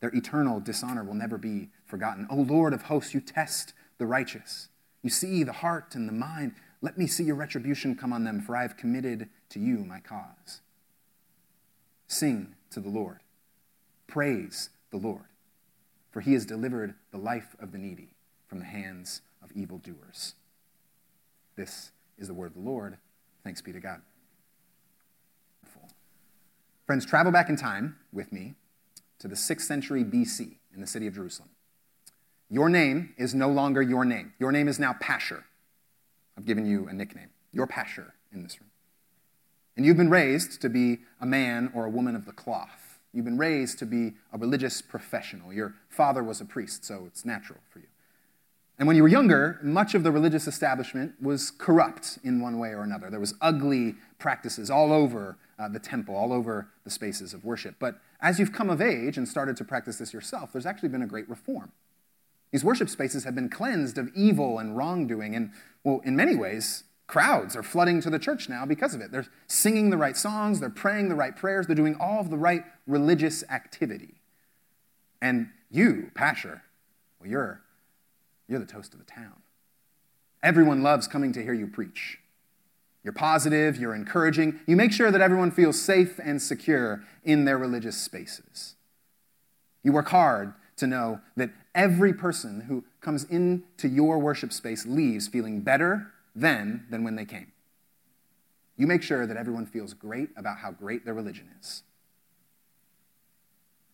Their 0.00 0.10
eternal 0.10 0.60
dishonor 0.60 1.02
will 1.02 1.14
never 1.14 1.38
be 1.38 1.70
forgotten. 1.86 2.26
O 2.30 2.36
Lord 2.36 2.72
of 2.72 2.82
hosts, 2.82 3.14
you 3.14 3.20
test 3.20 3.72
the 3.98 4.06
righteous. 4.06 4.68
You 5.02 5.10
see 5.10 5.42
the 5.42 5.52
heart 5.52 5.94
and 5.94 6.08
the 6.08 6.12
mind. 6.12 6.54
Let 6.80 6.96
me 6.96 7.06
see 7.06 7.24
your 7.24 7.36
retribution 7.36 7.96
come 7.96 8.12
on 8.12 8.24
them, 8.24 8.40
for 8.40 8.56
I 8.56 8.62
have 8.62 8.76
committed 8.76 9.28
to 9.50 9.58
you 9.58 9.78
my 9.78 10.00
cause. 10.00 10.60
Sing 12.06 12.54
to 12.70 12.80
the 12.80 12.88
Lord. 12.88 13.18
Praise 14.06 14.70
the 14.90 14.96
Lord, 14.96 15.26
for 16.10 16.20
he 16.20 16.32
has 16.32 16.46
delivered 16.46 16.94
the 17.10 17.18
life 17.18 17.54
of 17.58 17.72
the 17.72 17.78
needy 17.78 18.14
from 18.46 18.60
the 18.60 18.64
hands 18.64 19.20
of 19.42 19.52
evildoers. 19.52 20.34
This 21.56 21.90
is 22.16 22.28
the 22.28 22.34
word 22.34 22.46
of 22.46 22.54
the 22.54 22.60
Lord. 22.60 22.96
Thanks 23.44 23.60
be 23.60 23.72
to 23.72 23.80
God. 23.80 24.00
Friends, 26.86 27.04
travel 27.04 27.30
back 27.30 27.50
in 27.50 27.56
time 27.56 27.96
with 28.14 28.32
me 28.32 28.54
to 29.18 29.28
the 29.28 29.34
6th 29.34 29.62
century 29.62 30.04
BC 30.04 30.56
in 30.74 30.80
the 30.80 30.86
city 30.86 31.06
of 31.06 31.14
Jerusalem. 31.14 31.50
Your 32.50 32.68
name 32.68 33.14
is 33.18 33.34
no 33.34 33.48
longer 33.50 33.82
your 33.82 34.04
name. 34.04 34.32
Your 34.38 34.52
name 34.52 34.68
is 34.68 34.78
now 34.78 34.94
Pashur. 34.94 35.42
I've 36.36 36.46
given 36.46 36.66
you 36.66 36.88
a 36.88 36.92
nickname. 36.92 37.28
You're 37.52 37.66
Pashur 37.66 38.12
in 38.32 38.42
this 38.42 38.60
room. 38.60 38.70
And 39.76 39.84
you've 39.84 39.96
been 39.96 40.10
raised 40.10 40.60
to 40.62 40.68
be 40.68 40.98
a 41.20 41.26
man 41.26 41.70
or 41.74 41.84
a 41.84 41.90
woman 41.90 42.16
of 42.16 42.26
the 42.26 42.32
cloth. 42.32 42.98
You've 43.12 43.24
been 43.24 43.38
raised 43.38 43.78
to 43.80 43.86
be 43.86 44.14
a 44.32 44.38
religious 44.38 44.82
professional. 44.82 45.52
Your 45.52 45.74
father 45.88 46.22
was 46.22 46.40
a 46.40 46.44
priest, 46.44 46.84
so 46.84 47.04
it's 47.06 47.24
natural 47.24 47.60
for 47.70 47.80
you. 47.80 47.86
And 48.78 48.86
when 48.86 48.96
you 48.96 49.02
were 49.02 49.08
younger, 49.08 49.58
much 49.62 49.94
of 49.94 50.04
the 50.04 50.12
religious 50.12 50.46
establishment 50.46 51.14
was 51.20 51.50
corrupt 51.50 52.18
in 52.22 52.40
one 52.40 52.58
way 52.58 52.70
or 52.70 52.82
another. 52.82 53.10
There 53.10 53.20
was 53.20 53.34
ugly 53.40 53.96
practices 54.18 54.70
all 54.70 54.92
over 54.92 55.36
uh, 55.58 55.68
the 55.68 55.78
temple, 55.78 56.14
all 56.14 56.32
over 56.32 56.68
the 56.84 56.90
spaces 56.90 57.34
of 57.34 57.44
worship. 57.44 57.76
But 57.78 58.00
as 58.20 58.38
you've 58.38 58.52
come 58.52 58.70
of 58.70 58.80
age 58.80 59.16
and 59.16 59.26
started 59.26 59.56
to 59.56 59.64
practice 59.64 59.98
this 59.98 60.12
yourself, 60.12 60.52
there's 60.52 60.66
actually 60.66 60.90
been 60.90 61.02
a 61.02 61.06
great 61.06 61.28
reform. 61.28 61.72
These 62.50 62.64
worship 62.64 62.88
spaces 62.88 63.24
have 63.24 63.34
been 63.34 63.48
cleansed 63.48 63.98
of 63.98 64.10
evil 64.14 64.58
and 64.58 64.76
wrongdoing, 64.76 65.34
and, 65.34 65.50
well, 65.84 66.00
in 66.04 66.16
many 66.16 66.34
ways, 66.34 66.84
crowds 67.06 67.56
are 67.56 67.62
flooding 67.62 68.00
to 68.02 68.10
the 68.10 68.18
church 68.18 68.48
now 68.48 68.64
because 68.64 68.94
of 68.94 69.00
it. 69.00 69.10
They're 69.10 69.26
singing 69.46 69.90
the 69.90 69.96
right 69.96 70.16
songs, 70.16 70.60
they're 70.60 70.70
praying 70.70 71.08
the 71.08 71.14
right 71.14 71.36
prayers, 71.36 71.66
they're 71.66 71.76
doing 71.76 71.96
all 72.00 72.20
of 72.20 72.30
the 72.30 72.38
right 72.38 72.64
religious 72.86 73.44
activity. 73.50 74.14
And 75.20 75.50
you, 75.70 76.10
Pashur, 76.14 76.60
well, 77.20 77.28
you're, 77.28 77.60
you're 78.48 78.60
the 78.60 78.66
toast 78.66 78.94
of 78.94 79.00
the 79.00 79.04
town. 79.04 79.42
Everyone 80.42 80.82
loves 80.82 81.08
coming 81.08 81.32
to 81.32 81.42
hear 81.42 81.52
you 81.52 81.66
preach. 81.66 82.20
You're 83.04 83.12
positive, 83.12 83.76
you're 83.76 83.94
encouraging. 83.94 84.60
You 84.66 84.76
make 84.76 84.92
sure 84.92 85.10
that 85.10 85.20
everyone 85.20 85.50
feels 85.50 85.80
safe 85.80 86.18
and 86.22 86.40
secure 86.42 87.04
in 87.24 87.44
their 87.44 87.58
religious 87.58 87.96
spaces. 87.96 88.74
You 89.82 89.92
work 89.92 90.08
hard 90.08 90.54
to 90.76 90.86
know 90.86 91.20
that 91.36 91.50
every 91.74 92.12
person 92.12 92.62
who 92.62 92.84
comes 93.00 93.24
into 93.24 93.88
your 93.88 94.18
worship 94.18 94.52
space 94.52 94.84
leaves 94.84 95.28
feeling 95.28 95.60
better 95.60 96.12
then 96.34 96.86
than 96.90 97.04
when 97.04 97.16
they 97.16 97.24
came. 97.24 97.52
You 98.76 98.86
make 98.86 99.02
sure 99.02 99.26
that 99.26 99.36
everyone 99.36 99.66
feels 99.66 99.92
great 99.92 100.30
about 100.36 100.58
how 100.58 100.70
great 100.70 101.04
their 101.04 101.14
religion 101.14 101.48
is. 101.60 101.82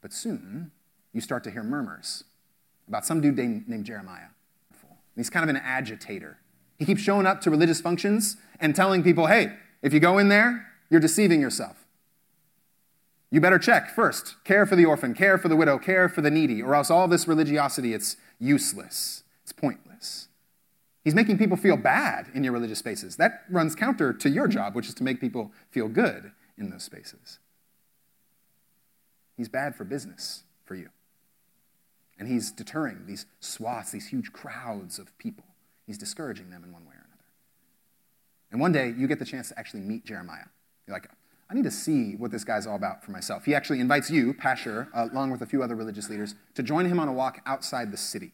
But 0.03 0.13
soon, 0.13 0.73
you 1.13 1.21
start 1.21 1.45
to 1.45 1.51
hear 1.51 1.63
murmurs 1.63 2.25
about 2.87 3.07
some 3.07 3.21
dude 3.21 3.39
named 3.39 3.85
Jeremiah. 3.85 4.29
He's 5.17 5.31
kind 5.31 5.49
of 5.49 5.55
an 5.55 5.63
agitator. 5.63 6.39
He 6.79 6.85
keeps 6.85 7.01
showing 7.01 7.27
up 7.27 7.41
to 7.43 7.51
religious 7.51 7.81
functions 7.81 8.37
and 8.61 8.75
telling 8.75 9.03
people, 9.03 9.27
hey, 9.27 9.53
if 9.83 9.93
you 9.93 10.01
go 10.01 10.19
in 10.19 10.29
there, 10.29 10.67
you're 10.91 11.01
deceiving 11.01 11.41
yourself. 11.41 11.85
You 13.31 13.41
better 13.41 13.59
check 13.59 13.91
first. 13.91 14.37
Care 14.45 14.65
for 14.65 14.77
the 14.77 14.85
orphan, 14.85 15.15
care 15.15 15.39
for 15.39 15.49
the 15.49 15.57
widow, 15.57 15.79
care 15.79 16.09
for 16.09 16.21
the 16.21 16.31
needy, 16.31 16.63
or 16.63 16.75
else 16.75 16.91
all 16.91 17.09
this 17.09 17.27
religiosity, 17.27 17.93
it's 17.93 18.17
useless. 18.39 19.25
It's 19.43 19.53
pointless. 19.53 20.29
He's 21.03 21.15
making 21.15 21.39
people 21.39 21.57
feel 21.57 21.77
bad 21.77 22.29
in 22.33 22.45
your 22.45 22.53
religious 22.53 22.79
spaces. 22.79 23.17
That 23.17 23.43
runs 23.51 23.75
counter 23.75 24.13
to 24.13 24.31
your 24.31 24.49
job, 24.49 24.75
which 24.75 24.89
is 24.89 24.95
to 24.95 25.05
make 25.05 25.21
people 25.21 25.53
feel 25.71 25.89
good 25.89 26.33
in 26.57 26.71
those 26.71 26.85
spaces. 26.85 27.39
He's 29.37 29.49
bad 29.49 29.75
for 29.75 29.85
business 29.85 30.45
for 30.65 30.77
you. 30.77 30.89
And 32.19 32.29
he's 32.29 32.53
deterring 32.53 33.07
these 33.07 33.27
swaths, 33.41 33.91
these 33.91 34.09
huge 34.09 34.33
crowds 34.33 34.99
of 34.99 35.17
people. 35.19 35.45
He's 35.87 35.99
discouraging 35.99 36.51
them 36.51 36.65
in 36.65 36.73
one 36.73 36.85
way 36.85 36.95
or 36.95 37.05
another. 37.07 37.25
And 38.51 38.61
one 38.61 38.73
day, 38.73 38.95
you 38.97 39.07
get 39.07 39.19
the 39.19 39.25
chance 39.25 39.49
to 39.49 39.59
actually 39.59 39.81
meet 39.81 40.05
Jeremiah. 40.05 40.47
You're 40.87 40.97
like, 40.97 41.09
I 41.51 41.55
need 41.55 41.65
to 41.65 41.71
see 41.71 42.17
what 42.17 42.31
this 42.31 42.45
guy's 42.45 42.67
all 42.67 42.77
about 42.77 43.05
for 43.05 43.11
myself. 43.11 43.45
He 43.45 43.55
actually 43.55 43.81
invites 43.81 44.11
you, 44.11 44.33
Pashur, 44.35 44.89
along 44.95 45.31
with 45.31 45.43
a 45.43 45.47
few 45.47 45.63
other 45.63 45.75
religious 45.75 46.09
leaders, 46.09 46.35
to 46.55 46.63
join 46.63 46.87
him 46.87 46.99
on 46.99 47.09
a 47.09 47.13
walk 47.13 47.41
outside 47.47 47.93
the 47.93 47.97
city. 47.97 48.33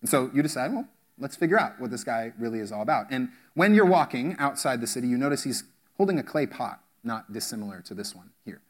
And 0.00 0.08
so 0.08 0.30
you 0.32 0.42
decide, 0.42 0.72
well, 0.72 0.86
let's 1.18 1.36
figure 1.36 1.58
out 1.58 1.80
what 1.80 1.90
this 1.90 2.04
guy 2.04 2.32
really 2.38 2.60
is 2.60 2.70
all 2.70 2.82
about. 2.82 3.06
And 3.10 3.30
when 3.54 3.74
you're 3.74 3.84
walking 3.84 4.36
outside 4.38 4.80
the 4.80 4.86
city, 4.86 5.08
you 5.08 5.18
notice 5.18 5.42
he's 5.42 5.64
holding 5.96 6.18
a 6.18 6.22
clay 6.22 6.46
pot, 6.46 6.80
not 7.02 7.32
dissimilar 7.32 7.80
to 7.82 7.94
this 7.94 8.14
one 8.14 8.30
here. 8.44 8.60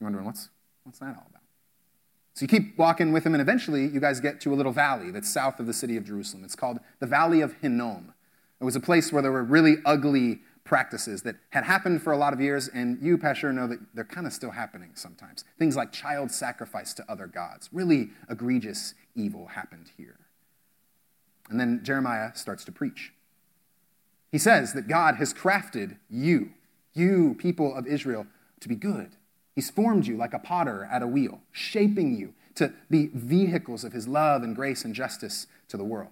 You're 0.00 0.06
wondering, 0.06 0.26
what's, 0.26 0.48
what's 0.84 0.98
that 1.00 1.16
all 1.16 1.26
about? 1.28 1.41
So 2.34 2.44
you 2.44 2.48
keep 2.48 2.78
walking 2.78 3.12
with 3.12 3.24
him, 3.24 3.34
and 3.34 3.42
eventually 3.42 3.86
you 3.86 4.00
guys 4.00 4.20
get 4.20 4.40
to 4.42 4.54
a 4.54 4.56
little 4.56 4.72
valley 4.72 5.10
that's 5.10 5.30
south 5.30 5.60
of 5.60 5.66
the 5.66 5.74
city 5.74 5.96
of 5.96 6.04
Jerusalem. 6.04 6.44
It's 6.44 6.56
called 6.56 6.78
the 6.98 7.06
Valley 7.06 7.42
of 7.42 7.54
Hinnom. 7.60 8.14
It 8.60 8.64
was 8.64 8.76
a 8.76 8.80
place 8.80 9.12
where 9.12 9.22
there 9.22 9.32
were 9.32 9.42
really 9.42 9.76
ugly 9.84 10.40
practices 10.64 11.22
that 11.22 11.36
had 11.50 11.64
happened 11.64 12.02
for 12.02 12.12
a 12.12 12.16
lot 12.16 12.32
of 12.32 12.40
years, 12.40 12.68
and 12.68 12.98
you, 13.02 13.18
Pashur, 13.18 13.52
know 13.52 13.66
that 13.66 13.80
they're 13.94 14.04
kind 14.04 14.26
of 14.26 14.32
still 14.32 14.52
happening 14.52 14.92
sometimes. 14.94 15.44
Things 15.58 15.76
like 15.76 15.92
child 15.92 16.30
sacrifice 16.30 16.94
to 16.94 17.04
other 17.10 17.26
gods. 17.26 17.68
Really 17.72 18.10
egregious 18.30 18.94
evil 19.14 19.48
happened 19.48 19.90
here. 19.96 20.20
And 21.50 21.60
then 21.60 21.80
Jeremiah 21.82 22.30
starts 22.34 22.64
to 22.64 22.72
preach. 22.72 23.12
He 24.30 24.38
says 24.38 24.72
that 24.72 24.88
God 24.88 25.16
has 25.16 25.34
crafted 25.34 25.98
you, 26.08 26.52
you, 26.94 27.34
people 27.38 27.74
of 27.74 27.86
Israel, 27.86 28.26
to 28.60 28.68
be 28.68 28.76
good 28.76 29.16
He's 29.54 29.70
formed 29.70 30.06
you 30.06 30.16
like 30.16 30.32
a 30.32 30.38
potter 30.38 30.88
at 30.90 31.02
a 31.02 31.06
wheel, 31.06 31.40
shaping 31.52 32.16
you 32.16 32.34
to 32.54 32.72
be 32.90 33.10
vehicles 33.12 33.84
of 33.84 33.92
his 33.92 34.08
love 34.08 34.42
and 34.42 34.56
grace 34.56 34.84
and 34.84 34.94
justice 34.94 35.46
to 35.68 35.76
the 35.76 35.84
world. 35.84 36.10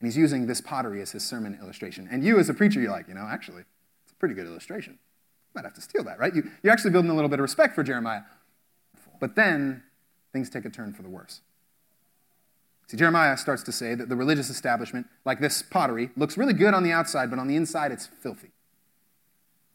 And 0.00 0.06
he's 0.06 0.16
using 0.16 0.46
this 0.46 0.60
pottery 0.60 1.00
as 1.00 1.12
his 1.12 1.24
sermon 1.24 1.58
illustration. 1.60 2.08
And 2.10 2.24
you, 2.24 2.38
as 2.38 2.48
a 2.48 2.54
preacher, 2.54 2.80
you're 2.80 2.90
like, 2.90 3.08
you 3.08 3.14
know, 3.14 3.26
actually, 3.30 3.62
it's 4.02 4.12
a 4.12 4.16
pretty 4.16 4.34
good 4.34 4.46
illustration. 4.46 4.92
You 4.92 5.52
might 5.54 5.64
have 5.64 5.74
to 5.74 5.80
steal 5.80 6.04
that, 6.04 6.18
right? 6.18 6.34
You, 6.34 6.50
you're 6.62 6.72
actually 6.72 6.90
building 6.90 7.10
a 7.10 7.14
little 7.14 7.28
bit 7.28 7.38
of 7.38 7.42
respect 7.42 7.74
for 7.74 7.82
Jeremiah. 7.82 8.22
But 9.20 9.36
then 9.36 9.82
things 10.32 10.50
take 10.50 10.64
a 10.64 10.70
turn 10.70 10.92
for 10.92 11.02
the 11.02 11.08
worse. 11.08 11.40
See, 12.88 12.96
Jeremiah 12.96 13.36
starts 13.36 13.62
to 13.62 13.72
say 13.72 13.94
that 13.94 14.08
the 14.08 14.16
religious 14.16 14.50
establishment, 14.50 15.06
like 15.24 15.40
this 15.40 15.62
pottery, 15.62 16.10
looks 16.16 16.36
really 16.36 16.52
good 16.52 16.74
on 16.74 16.82
the 16.82 16.92
outside, 16.92 17.30
but 17.30 17.38
on 17.38 17.48
the 17.48 17.56
inside 17.56 17.92
it's 17.92 18.06
filthy. 18.06 18.50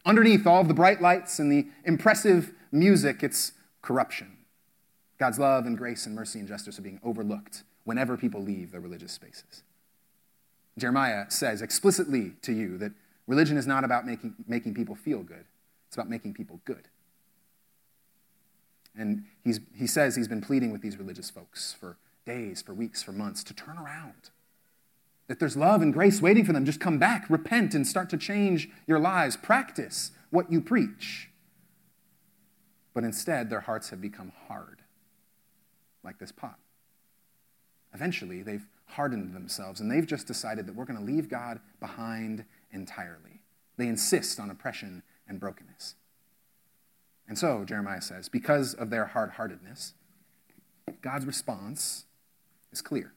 Underneath 0.06 0.48
all 0.48 0.62
of 0.62 0.68
the 0.68 0.74
bright 0.74 1.02
lights 1.02 1.40
and 1.40 1.52
the 1.52 1.68
impressive 1.86 2.54
music, 2.72 3.24
it's 3.24 3.54
corruption. 3.82 4.38
God's 5.18 5.40
love 5.40 5.66
and 5.66 5.78
grace 5.78 6.06
and 6.06 6.16
mercy 6.16 6.40
and 6.40 6.48
justice 6.48 6.80
are 6.80 6.82
being 6.82 7.00
overlooked 7.04 7.64
whenever 7.84 8.16
people 8.16 8.42
leave 8.42 8.72
their 8.72 8.82
religious 8.82 9.12
spaces. 9.12 9.64
Jeremiah 10.78 11.26
says 11.30 11.62
explicitly 11.62 12.34
to 12.42 12.54
you 12.54 12.78
that 12.78 12.94
religion 13.28 13.58
is 13.58 13.68
not 13.68 13.84
about 13.84 14.06
making, 14.06 14.36
making 14.48 14.74
people 14.74 14.96
feel 14.96 15.24
good, 15.24 15.46
it's 15.88 15.98
about 15.98 16.10
making 16.10 16.34
people 16.34 16.62
good. 16.64 16.88
And 18.96 19.26
he's, 19.44 19.60
he 19.76 19.88
says 19.88 20.16
he's 20.16 20.28
been 20.28 20.42
pleading 20.42 20.72
with 20.72 20.82
these 20.82 20.98
religious 20.98 21.30
folks 21.30 21.76
for 21.78 21.98
days, 22.26 22.62
for 22.62 22.74
weeks, 22.74 23.04
for 23.04 23.12
months 23.12 23.44
to 23.46 23.54
turn 23.54 23.78
around 23.78 24.30
that 25.30 25.40
there's 25.40 25.56
love 25.56 25.84
and 25.84 25.94
grace 25.94 26.22
waiting 26.22 26.44
for 26.44 26.54
them. 26.54 26.66
Just 26.66 26.80
come 26.80 26.98
back, 26.98 27.30
repent, 27.30 27.76
and 27.76 27.88
start 27.88 28.10
to 28.10 28.18
change 28.18 28.68
your 28.88 29.00
lives. 29.00 29.38
Practice 29.38 30.12
what 30.32 30.52
you 30.52 30.60
preach. 30.60 31.30
But 32.96 33.04
instead, 33.04 33.50
their 33.50 33.60
hearts 33.62 33.92
have 33.92 34.02
become 34.02 34.32
hard, 34.48 34.82
like 36.04 36.18
this 36.18 36.32
pot. 36.32 36.58
Eventually, 37.94 38.42
they've 38.42 38.66
hardened 38.86 39.36
themselves 39.36 39.80
and 39.80 39.90
they've 39.90 40.06
just 40.06 40.26
decided 40.26 40.66
that 40.66 40.76
we're 40.76 40.86
going 40.86 41.00
to 41.00 41.06
leave 41.06 41.30
God 41.30 41.60
behind 41.80 42.44
entirely. 42.72 43.42
They 43.78 43.88
insist 43.88 44.40
on 44.40 44.50
oppression 44.50 45.04
and 45.28 45.40
brokenness. 45.40 45.94
And 47.28 47.38
so, 47.38 47.64
Jeremiah 47.66 48.02
says, 48.02 48.30
because 48.30 48.74
of 48.74 48.90
their 48.90 49.06
hard 49.06 49.30
heartedness, 49.32 49.94
God's 51.04 51.28
response 51.28 52.06
is 52.72 52.82
clear. 52.82 53.14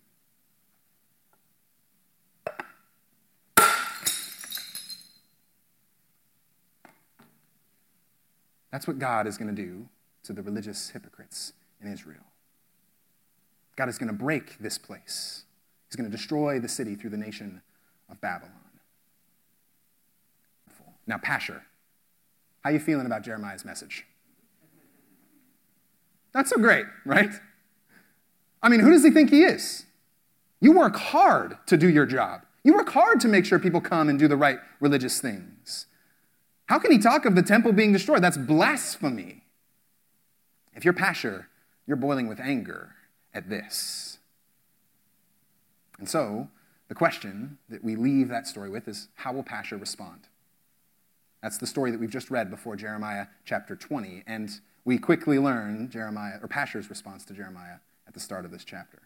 That's 8.73 8.89
what 8.89 8.99
God 8.99 9.27
is 9.27 9.39
going 9.39 9.55
to 9.55 9.63
do 9.63 9.87
to 10.25 10.33
the 10.33 10.43
religious 10.43 10.91
hypocrites 10.91 11.53
in 11.81 11.93
Israel. 11.93 12.25
God 13.77 13.89
is 13.89 13.99
going 13.99 14.09
to 14.09 14.15
break 14.15 14.59
this 14.59 14.79
place. 14.79 15.45
He's 15.89 15.97
going 15.97 16.11
to 16.11 16.17
destroy 16.17 16.59
the 16.59 16.69
city 16.69 16.95
through 16.95 17.11
the 17.11 17.17
nation 17.17 17.63
of 18.11 18.21
Babylon. 18.21 18.53
Now, 21.07 21.19
Pashur, 21.19 21.63
how 22.63 22.71
are 22.71 22.73
you 22.73 22.79
feeling 22.79 23.07
about 23.07 23.23
Jeremiah's 23.23 23.65
message? 23.65 24.07
Not 26.35 26.49
so 26.49 26.57
great, 26.57 26.87
right? 27.05 27.31
I 28.63 28.69
mean, 28.69 28.81
who 28.81 28.91
does 28.91 29.05
he 29.05 29.11
think 29.11 29.31
he 29.31 29.43
is? 29.43 29.85
You 30.61 30.73
work 30.73 30.97
hard 30.97 31.59
to 31.67 31.77
do 31.77 31.89
your 31.89 32.07
job. 32.07 32.43
You 32.63 32.75
work 32.75 32.89
hard 32.91 33.21
to 33.21 33.29
make 33.29 33.45
sure 33.45 33.59
people 33.59 33.81
come 33.81 34.09
and 34.09 34.19
do 34.19 34.29
the 34.29 34.37
right 34.37 34.59
religious 34.81 35.21
things. 35.21 35.87
How 36.73 36.79
can 36.79 36.91
he 36.91 36.97
talk 36.97 37.27
of 37.27 37.35
the 37.35 37.43
temple 37.43 37.75
being 37.75 37.93
destroyed? 37.93 38.23
That's 38.23 38.39
blasphemy. 38.39 39.43
If 40.73 40.87
you're 40.87 40.95
Pashur, 40.95 41.45
you're 41.87 41.99
boiling 41.99 42.29
with 42.29 42.41
anger 42.41 42.95
at 43.35 43.51
this. 43.51 44.17
And 45.99 46.09
so, 46.09 46.49
the 46.89 46.95
question 46.95 47.59
that 47.69 47.85
we 47.85 47.95
leave 47.95 48.31
that 48.31 48.47
story 48.47 48.71
with 48.71 48.89
is 48.89 49.09
how 49.17 49.35
will 49.35 49.43
Pashur 49.43 49.79
respond? 49.79 50.29
That's 51.43 51.59
the 51.59 51.67
story 51.67 51.91
that 51.91 52.01
we've 52.01 52.09
just 52.09 52.31
read 52.31 52.49
before 52.49 52.75
Jeremiah 52.75 53.27
chapter 53.45 53.77
20. 53.77 54.23
And 54.27 54.49
we 54.87 54.97
quickly 54.97 55.39
learn 55.39 55.91
Jeremiah, 55.91 56.39
or 56.41 56.49
Pashur's 56.49 56.89
response 56.89 57.27
to 57.27 57.35
Jeremiah 57.35 57.81
at 58.09 58.15
the 58.15 58.21
start 58.21 58.47
of 58.47 58.51
this 58.51 58.65
chapter. 58.65 59.03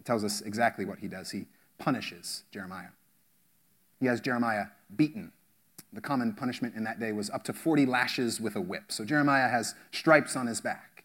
It 0.00 0.06
tells 0.06 0.24
us 0.24 0.40
exactly 0.40 0.86
what 0.86 1.00
he 1.00 1.08
does. 1.08 1.30
He 1.30 1.44
punishes 1.76 2.44
Jeremiah. 2.50 2.92
He 4.00 4.06
has 4.06 4.22
Jeremiah 4.22 4.68
beaten 4.96 5.32
the 5.94 6.00
common 6.00 6.34
punishment 6.34 6.74
in 6.74 6.84
that 6.84 6.98
day 7.00 7.12
was 7.12 7.30
up 7.30 7.44
to 7.44 7.52
40 7.52 7.86
lashes 7.86 8.40
with 8.40 8.56
a 8.56 8.60
whip. 8.60 8.90
So 8.90 9.04
Jeremiah 9.04 9.48
has 9.48 9.74
stripes 9.92 10.36
on 10.36 10.46
his 10.46 10.60
back. 10.60 11.04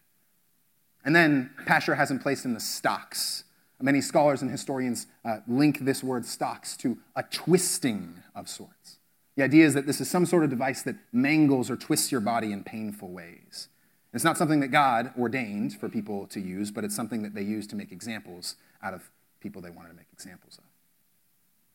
And 1.04 1.16
then 1.16 1.50
Pashur 1.66 1.96
has 1.96 2.10
him 2.10 2.18
placed 2.18 2.44
in 2.44 2.54
the 2.54 2.60
stocks. 2.60 3.44
Many 3.80 4.02
scholars 4.02 4.42
and 4.42 4.50
historians 4.50 5.06
uh, 5.24 5.38
link 5.48 5.78
this 5.80 6.04
word 6.04 6.26
stocks 6.26 6.76
to 6.78 6.98
a 7.16 7.22
twisting 7.22 8.22
of 8.34 8.48
sorts. 8.48 8.98
The 9.36 9.44
idea 9.44 9.64
is 9.64 9.72
that 9.72 9.86
this 9.86 10.02
is 10.02 10.10
some 10.10 10.26
sort 10.26 10.44
of 10.44 10.50
device 10.50 10.82
that 10.82 10.96
mangles 11.12 11.70
or 11.70 11.76
twists 11.76 12.12
your 12.12 12.20
body 12.20 12.52
in 12.52 12.62
painful 12.62 13.08
ways. 13.08 13.68
It's 14.12 14.24
not 14.24 14.36
something 14.36 14.60
that 14.60 14.68
God 14.68 15.12
ordained 15.18 15.78
for 15.78 15.88
people 15.88 16.26
to 16.26 16.40
use, 16.40 16.70
but 16.70 16.84
it's 16.84 16.96
something 16.96 17.22
that 17.22 17.34
they 17.34 17.42
use 17.42 17.66
to 17.68 17.76
make 17.76 17.92
examples 17.92 18.56
out 18.82 18.92
of 18.92 19.10
people 19.40 19.62
they 19.62 19.70
wanted 19.70 19.90
to 19.90 19.94
make 19.94 20.08
examples 20.12 20.58
of. 20.58 20.64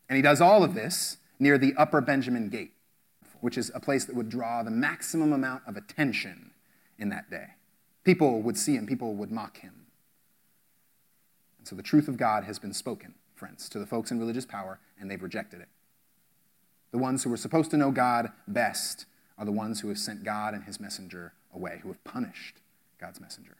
And 0.08 0.16
he 0.16 0.22
does 0.22 0.40
all 0.40 0.62
of 0.62 0.74
this 0.74 1.16
near 1.38 1.58
the 1.58 1.74
Upper 1.76 2.00
Benjamin 2.00 2.48
Gate, 2.48 2.72
which 3.40 3.58
is 3.58 3.70
a 3.74 3.80
place 3.80 4.04
that 4.04 4.16
would 4.16 4.28
draw 4.28 4.62
the 4.62 4.70
maximum 4.70 5.32
amount 5.32 5.62
of 5.66 5.76
attention 5.76 6.50
in 6.98 7.08
that 7.10 7.30
day. 7.30 7.48
People 8.04 8.40
would 8.42 8.56
see 8.56 8.74
him, 8.74 8.86
people 8.86 9.14
would 9.14 9.30
mock 9.30 9.58
him. 9.58 9.86
And 11.58 11.66
so 11.66 11.74
the 11.74 11.82
truth 11.82 12.08
of 12.08 12.16
God 12.16 12.44
has 12.44 12.58
been 12.58 12.72
spoken, 12.72 13.14
friends, 13.34 13.68
to 13.70 13.78
the 13.78 13.86
folks 13.86 14.10
in 14.10 14.18
religious 14.18 14.46
power, 14.46 14.78
and 15.00 15.10
they've 15.10 15.22
rejected 15.22 15.60
it. 15.60 15.68
The 16.92 16.98
ones 16.98 17.24
who 17.24 17.30
were 17.30 17.36
supposed 17.36 17.70
to 17.72 17.76
know 17.76 17.90
God 17.90 18.30
best 18.46 19.06
are 19.36 19.44
the 19.44 19.52
ones 19.52 19.80
who 19.80 19.88
have 19.88 19.98
sent 19.98 20.24
God 20.24 20.54
and 20.54 20.64
his 20.64 20.80
messenger 20.80 21.32
away, 21.52 21.80
who 21.82 21.88
have 21.88 22.02
punished 22.04 22.56
God's 22.98 23.20
messenger. 23.20 23.56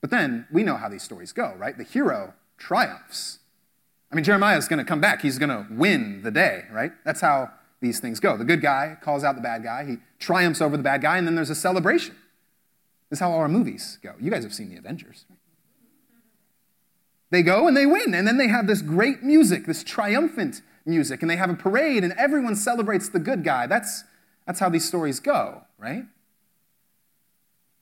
But 0.00 0.10
then 0.10 0.46
we 0.52 0.62
know 0.62 0.76
how 0.76 0.88
these 0.88 1.02
stories 1.02 1.32
go, 1.32 1.54
right? 1.56 1.76
The 1.76 1.84
hero 1.84 2.34
triumphs. 2.58 3.38
I 4.10 4.14
mean, 4.14 4.24
Jeremiah 4.24 4.58
is 4.58 4.68
going 4.68 4.78
to 4.78 4.84
come 4.84 5.00
back. 5.00 5.22
He's 5.22 5.38
going 5.38 5.48
to 5.48 5.66
win 5.70 6.22
the 6.22 6.30
day, 6.30 6.64
right? 6.70 6.92
That's 7.04 7.22
how 7.22 7.50
these 7.82 8.00
things 8.00 8.20
go. 8.20 8.36
The 8.36 8.44
good 8.44 8.62
guy 8.62 8.96
calls 9.02 9.24
out 9.24 9.34
the 9.34 9.42
bad 9.42 9.62
guy, 9.62 9.84
he 9.84 9.98
triumphs 10.18 10.62
over 10.62 10.76
the 10.76 10.82
bad 10.82 11.02
guy, 11.02 11.18
and 11.18 11.26
then 11.26 11.34
there's 11.34 11.50
a 11.50 11.54
celebration. 11.54 12.14
This 13.10 13.18
is 13.18 13.20
how 13.20 13.32
all 13.32 13.40
our 13.40 13.48
movies 13.48 13.98
go. 14.02 14.14
You 14.18 14.30
guys 14.30 14.44
have 14.44 14.54
seen 14.54 14.70
the 14.70 14.76
Avengers. 14.76 15.26
They 17.30 17.42
go 17.42 17.66
and 17.66 17.76
they 17.76 17.84
win, 17.84 18.14
and 18.14 18.26
then 18.26 18.38
they 18.38 18.48
have 18.48 18.66
this 18.66 18.80
great 18.80 19.22
music, 19.22 19.66
this 19.66 19.82
triumphant 19.82 20.62
music, 20.86 21.20
and 21.22 21.30
they 21.30 21.36
have 21.36 21.50
a 21.50 21.54
parade, 21.54 22.04
and 22.04 22.12
everyone 22.14 22.56
celebrates 22.56 23.08
the 23.08 23.18
good 23.18 23.44
guy. 23.44 23.66
That's, 23.66 24.04
that's 24.46 24.60
how 24.60 24.68
these 24.68 24.84
stories 24.84 25.20
go, 25.20 25.64
right? 25.78 26.04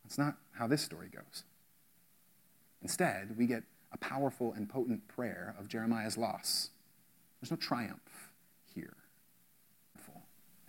That's 0.04 0.18
not 0.18 0.36
how 0.52 0.66
this 0.66 0.82
story 0.82 1.08
goes. 1.08 1.44
Instead, 2.82 3.36
we 3.36 3.46
get 3.46 3.62
a 3.92 3.98
powerful 3.98 4.52
and 4.54 4.68
potent 4.68 5.06
prayer 5.08 5.54
of 5.58 5.68
Jeremiah's 5.68 6.16
loss. 6.16 6.70
There's 7.40 7.50
no 7.50 7.56
triumph. 7.56 8.00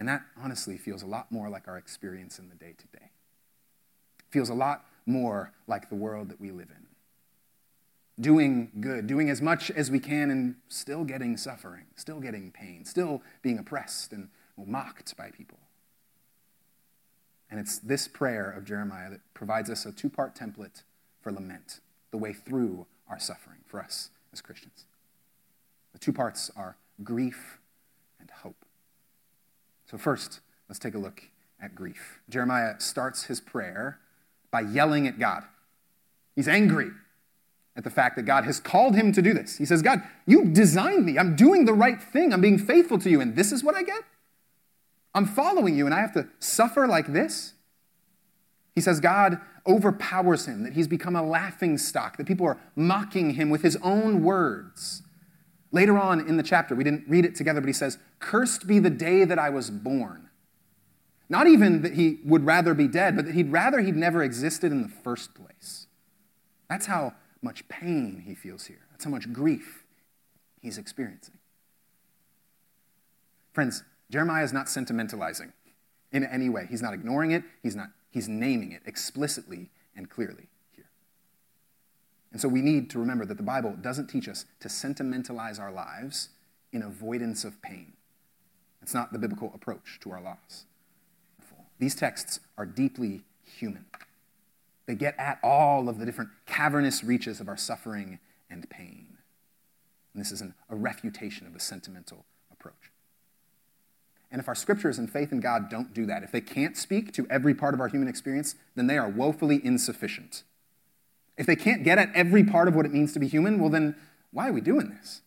And 0.01 0.09
that 0.09 0.23
honestly 0.35 0.77
feels 0.79 1.03
a 1.03 1.05
lot 1.05 1.31
more 1.31 1.47
like 1.47 1.67
our 1.67 1.77
experience 1.77 2.39
in 2.39 2.49
the 2.49 2.55
day 2.55 2.73
to 2.75 2.87
day. 2.87 3.11
Feels 4.31 4.49
a 4.49 4.55
lot 4.55 4.85
more 5.05 5.53
like 5.67 5.89
the 5.89 5.95
world 5.95 6.29
that 6.29 6.41
we 6.41 6.49
live 6.49 6.69
in. 6.71 6.87
Doing 8.19 8.71
good, 8.79 9.05
doing 9.05 9.29
as 9.29 9.43
much 9.43 9.69
as 9.69 9.91
we 9.91 9.99
can, 9.99 10.31
and 10.31 10.55
still 10.69 11.03
getting 11.03 11.37
suffering, 11.37 11.83
still 11.95 12.19
getting 12.19 12.49
pain, 12.49 12.83
still 12.83 13.21
being 13.43 13.59
oppressed 13.59 14.11
and 14.11 14.29
mocked 14.57 15.15
by 15.17 15.29
people. 15.29 15.59
And 17.51 17.59
it's 17.59 17.77
this 17.77 18.07
prayer 18.07 18.49
of 18.49 18.65
Jeremiah 18.65 19.11
that 19.11 19.21
provides 19.35 19.69
us 19.69 19.85
a 19.85 19.91
two 19.91 20.09
part 20.09 20.33
template 20.33 20.81
for 21.21 21.31
lament 21.31 21.79
the 22.09 22.17
way 22.17 22.33
through 22.33 22.87
our 23.07 23.19
suffering 23.19 23.59
for 23.67 23.79
us 23.79 24.09
as 24.33 24.41
Christians. 24.41 24.85
The 25.93 25.99
two 25.99 26.11
parts 26.11 26.49
are 26.55 26.75
grief 27.03 27.59
and 28.19 28.31
hope. 28.31 28.65
So, 29.91 29.97
first, 29.97 30.39
let's 30.69 30.79
take 30.79 30.95
a 30.95 30.97
look 30.97 31.21
at 31.61 31.75
grief. 31.75 32.21
Jeremiah 32.29 32.75
starts 32.79 33.23
his 33.23 33.41
prayer 33.41 33.99
by 34.49 34.61
yelling 34.61 35.05
at 35.05 35.19
God. 35.19 35.43
He's 36.33 36.47
angry 36.47 36.91
at 37.75 37.83
the 37.83 37.89
fact 37.89 38.15
that 38.15 38.23
God 38.23 38.45
has 38.45 38.61
called 38.61 38.95
him 38.95 39.11
to 39.11 39.21
do 39.21 39.33
this. 39.33 39.57
He 39.57 39.65
says, 39.65 39.81
God, 39.81 40.01
you 40.25 40.45
designed 40.45 41.05
me. 41.05 41.17
I'm 41.19 41.35
doing 41.35 41.65
the 41.65 41.73
right 41.73 42.01
thing. 42.01 42.31
I'm 42.31 42.39
being 42.39 42.57
faithful 42.57 42.99
to 42.99 43.09
you, 43.09 43.19
and 43.19 43.35
this 43.35 43.51
is 43.51 43.65
what 43.65 43.75
I 43.75 43.83
get? 43.83 44.01
I'm 45.13 45.25
following 45.25 45.77
you, 45.77 45.85
and 45.85 45.93
I 45.93 45.99
have 45.99 46.13
to 46.13 46.29
suffer 46.39 46.87
like 46.87 47.11
this? 47.11 47.53
He 48.73 48.79
says 48.79 49.01
God 49.01 49.41
overpowers 49.67 50.45
him, 50.45 50.63
that 50.63 50.71
he's 50.71 50.87
become 50.87 51.17
a 51.17 51.23
laughing 51.23 51.77
stock, 51.77 52.15
that 52.15 52.27
people 52.27 52.47
are 52.47 52.57
mocking 52.77 53.31
him 53.31 53.49
with 53.49 53.61
his 53.61 53.75
own 53.83 54.23
words. 54.23 55.03
Later 55.71 55.97
on 55.97 56.27
in 56.27 56.37
the 56.37 56.43
chapter, 56.43 56.75
we 56.75 56.83
didn't 56.83 57.05
read 57.07 57.25
it 57.25 57.35
together, 57.35 57.61
but 57.61 57.67
he 57.67 57.73
says, 57.73 57.97
Cursed 58.19 58.67
be 58.67 58.79
the 58.79 58.89
day 58.89 59.23
that 59.23 59.39
I 59.39 59.49
was 59.49 59.69
born. 59.69 60.29
Not 61.29 61.47
even 61.47 61.81
that 61.83 61.93
he 61.93 62.19
would 62.25 62.45
rather 62.45 62.73
be 62.73 62.87
dead, 62.87 63.15
but 63.15 63.25
that 63.25 63.35
he'd 63.35 63.51
rather 63.51 63.79
he'd 63.79 63.95
never 63.95 64.21
existed 64.21 64.71
in 64.71 64.81
the 64.81 64.89
first 64.89 65.33
place. 65.33 65.87
That's 66.69 66.87
how 66.87 67.13
much 67.41 67.67
pain 67.69 68.23
he 68.25 68.35
feels 68.35 68.65
here. 68.65 68.81
That's 68.91 69.05
how 69.05 69.11
much 69.11 69.31
grief 69.31 69.85
he's 70.61 70.77
experiencing. 70.77 71.37
Friends, 73.53 73.83
Jeremiah 74.09 74.43
is 74.43 74.51
not 74.51 74.65
sentimentalizing 74.65 75.53
in 76.11 76.25
any 76.25 76.49
way. 76.49 76.67
He's 76.69 76.81
not 76.81 76.93
ignoring 76.93 77.31
it, 77.31 77.43
he's 77.63 77.75
not 77.75 77.91
He's 78.11 78.27
naming 78.27 78.73
it 78.73 78.81
explicitly 78.85 79.69
and 79.95 80.09
clearly. 80.09 80.49
And 82.31 82.39
so 82.39 82.47
we 82.47 82.61
need 82.61 82.89
to 82.91 82.99
remember 82.99 83.25
that 83.25 83.37
the 83.37 83.43
Bible 83.43 83.75
doesn't 83.81 84.07
teach 84.07 84.29
us 84.29 84.45
to 84.61 84.69
sentimentalize 84.69 85.59
our 85.59 85.71
lives 85.71 86.29
in 86.71 86.81
avoidance 86.81 87.43
of 87.43 87.61
pain. 87.61 87.93
It's 88.81 88.93
not 88.93 89.11
the 89.11 89.19
biblical 89.19 89.51
approach 89.53 89.99
to 90.01 90.11
our 90.11 90.21
loss. 90.21 90.65
These 91.79 91.95
texts 91.95 92.39
are 92.57 92.65
deeply 92.65 93.23
human. 93.43 93.85
They 94.85 94.95
get 94.95 95.15
at 95.17 95.39
all 95.43 95.89
of 95.89 95.97
the 95.97 96.05
different 96.05 96.29
cavernous 96.45 97.03
reaches 97.03 97.39
of 97.39 97.47
our 97.47 97.57
suffering 97.57 98.19
and 98.49 98.69
pain. 98.69 99.17
And 100.13 100.21
this 100.21 100.31
is 100.31 100.41
an, 100.41 100.53
a 100.69 100.75
refutation 100.75 101.47
of 101.47 101.53
the 101.53 101.59
sentimental 101.59 102.25
approach. 102.51 102.91
And 104.31 104.39
if 104.39 104.47
our 104.47 104.55
scriptures 104.55 104.97
and 104.97 105.11
faith 105.11 105.31
in 105.31 105.39
God 105.39 105.69
don't 105.69 105.93
do 105.93 106.05
that, 106.05 106.23
if 106.23 106.31
they 106.31 106.41
can't 106.41 106.77
speak 106.77 107.11
to 107.13 107.27
every 107.29 107.53
part 107.53 107.73
of 107.73 107.81
our 107.81 107.87
human 107.87 108.07
experience, 108.07 108.55
then 108.75 108.87
they 108.87 108.97
are 108.97 109.09
woefully 109.09 109.59
insufficient. 109.63 110.43
If 111.37 111.45
they 111.45 111.55
can't 111.55 111.83
get 111.83 111.97
at 111.97 112.09
every 112.13 112.43
part 112.43 112.67
of 112.67 112.75
what 112.75 112.85
it 112.85 112.93
means 112.93 113.13
to 113.13 113.19
be 113.19 113.27
human, 113.27 113.59
well, 113.59 113.69
then 113.69 113.95
why 114.31 114.49
are 114.49 114.53
we 114.53 114.61
doing 114.61 114.89
this? 114.89 115.21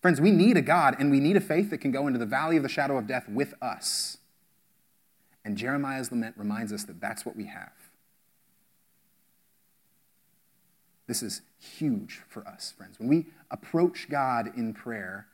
Friends, 0.00 0.20
we 0.20 0.32
need 0.32 0.56
a 0.56 0.62
God 0.62 0.96
and 0.98 1.10
we 1.10 1.20
need 1.20 1.36
a 1.36 1.40
faith 1.40 1.70
that 1.70 1.78
can 1.78 1.92
go 1.92 2.06
into 2.06 2.18
the 2.18 2.26
valley 2.26 2.56
of 2.56 2.62
the 2.62 2.68
shadow 2.68 2.98
of 2.98 3.06
death 3.06 3.28
with 3.28 3.54
us. 3.62 4.18
And 5.44 5.56
Jeremiah's 5.56 6.10
lament 6.10 6.36
reminds 6.36 6.72
us 6.72 6.84
that 6.84 7.00
that's 7.00 7.24
what 7.24 7.36
we 7.36 7.46
have. 7.46 7.72
This 11.06 11.22
is 11.22 11.42
huge 11.58 12.22
for 12.28 12.46
us, 12.46 12.74
friends. 12.76 12.98
When 12.98 13.08
we 13.08 13.26
approach 13.50 14.08
God 14.08 14.50
in 14.56 14.72
prayer, 14.72 15.26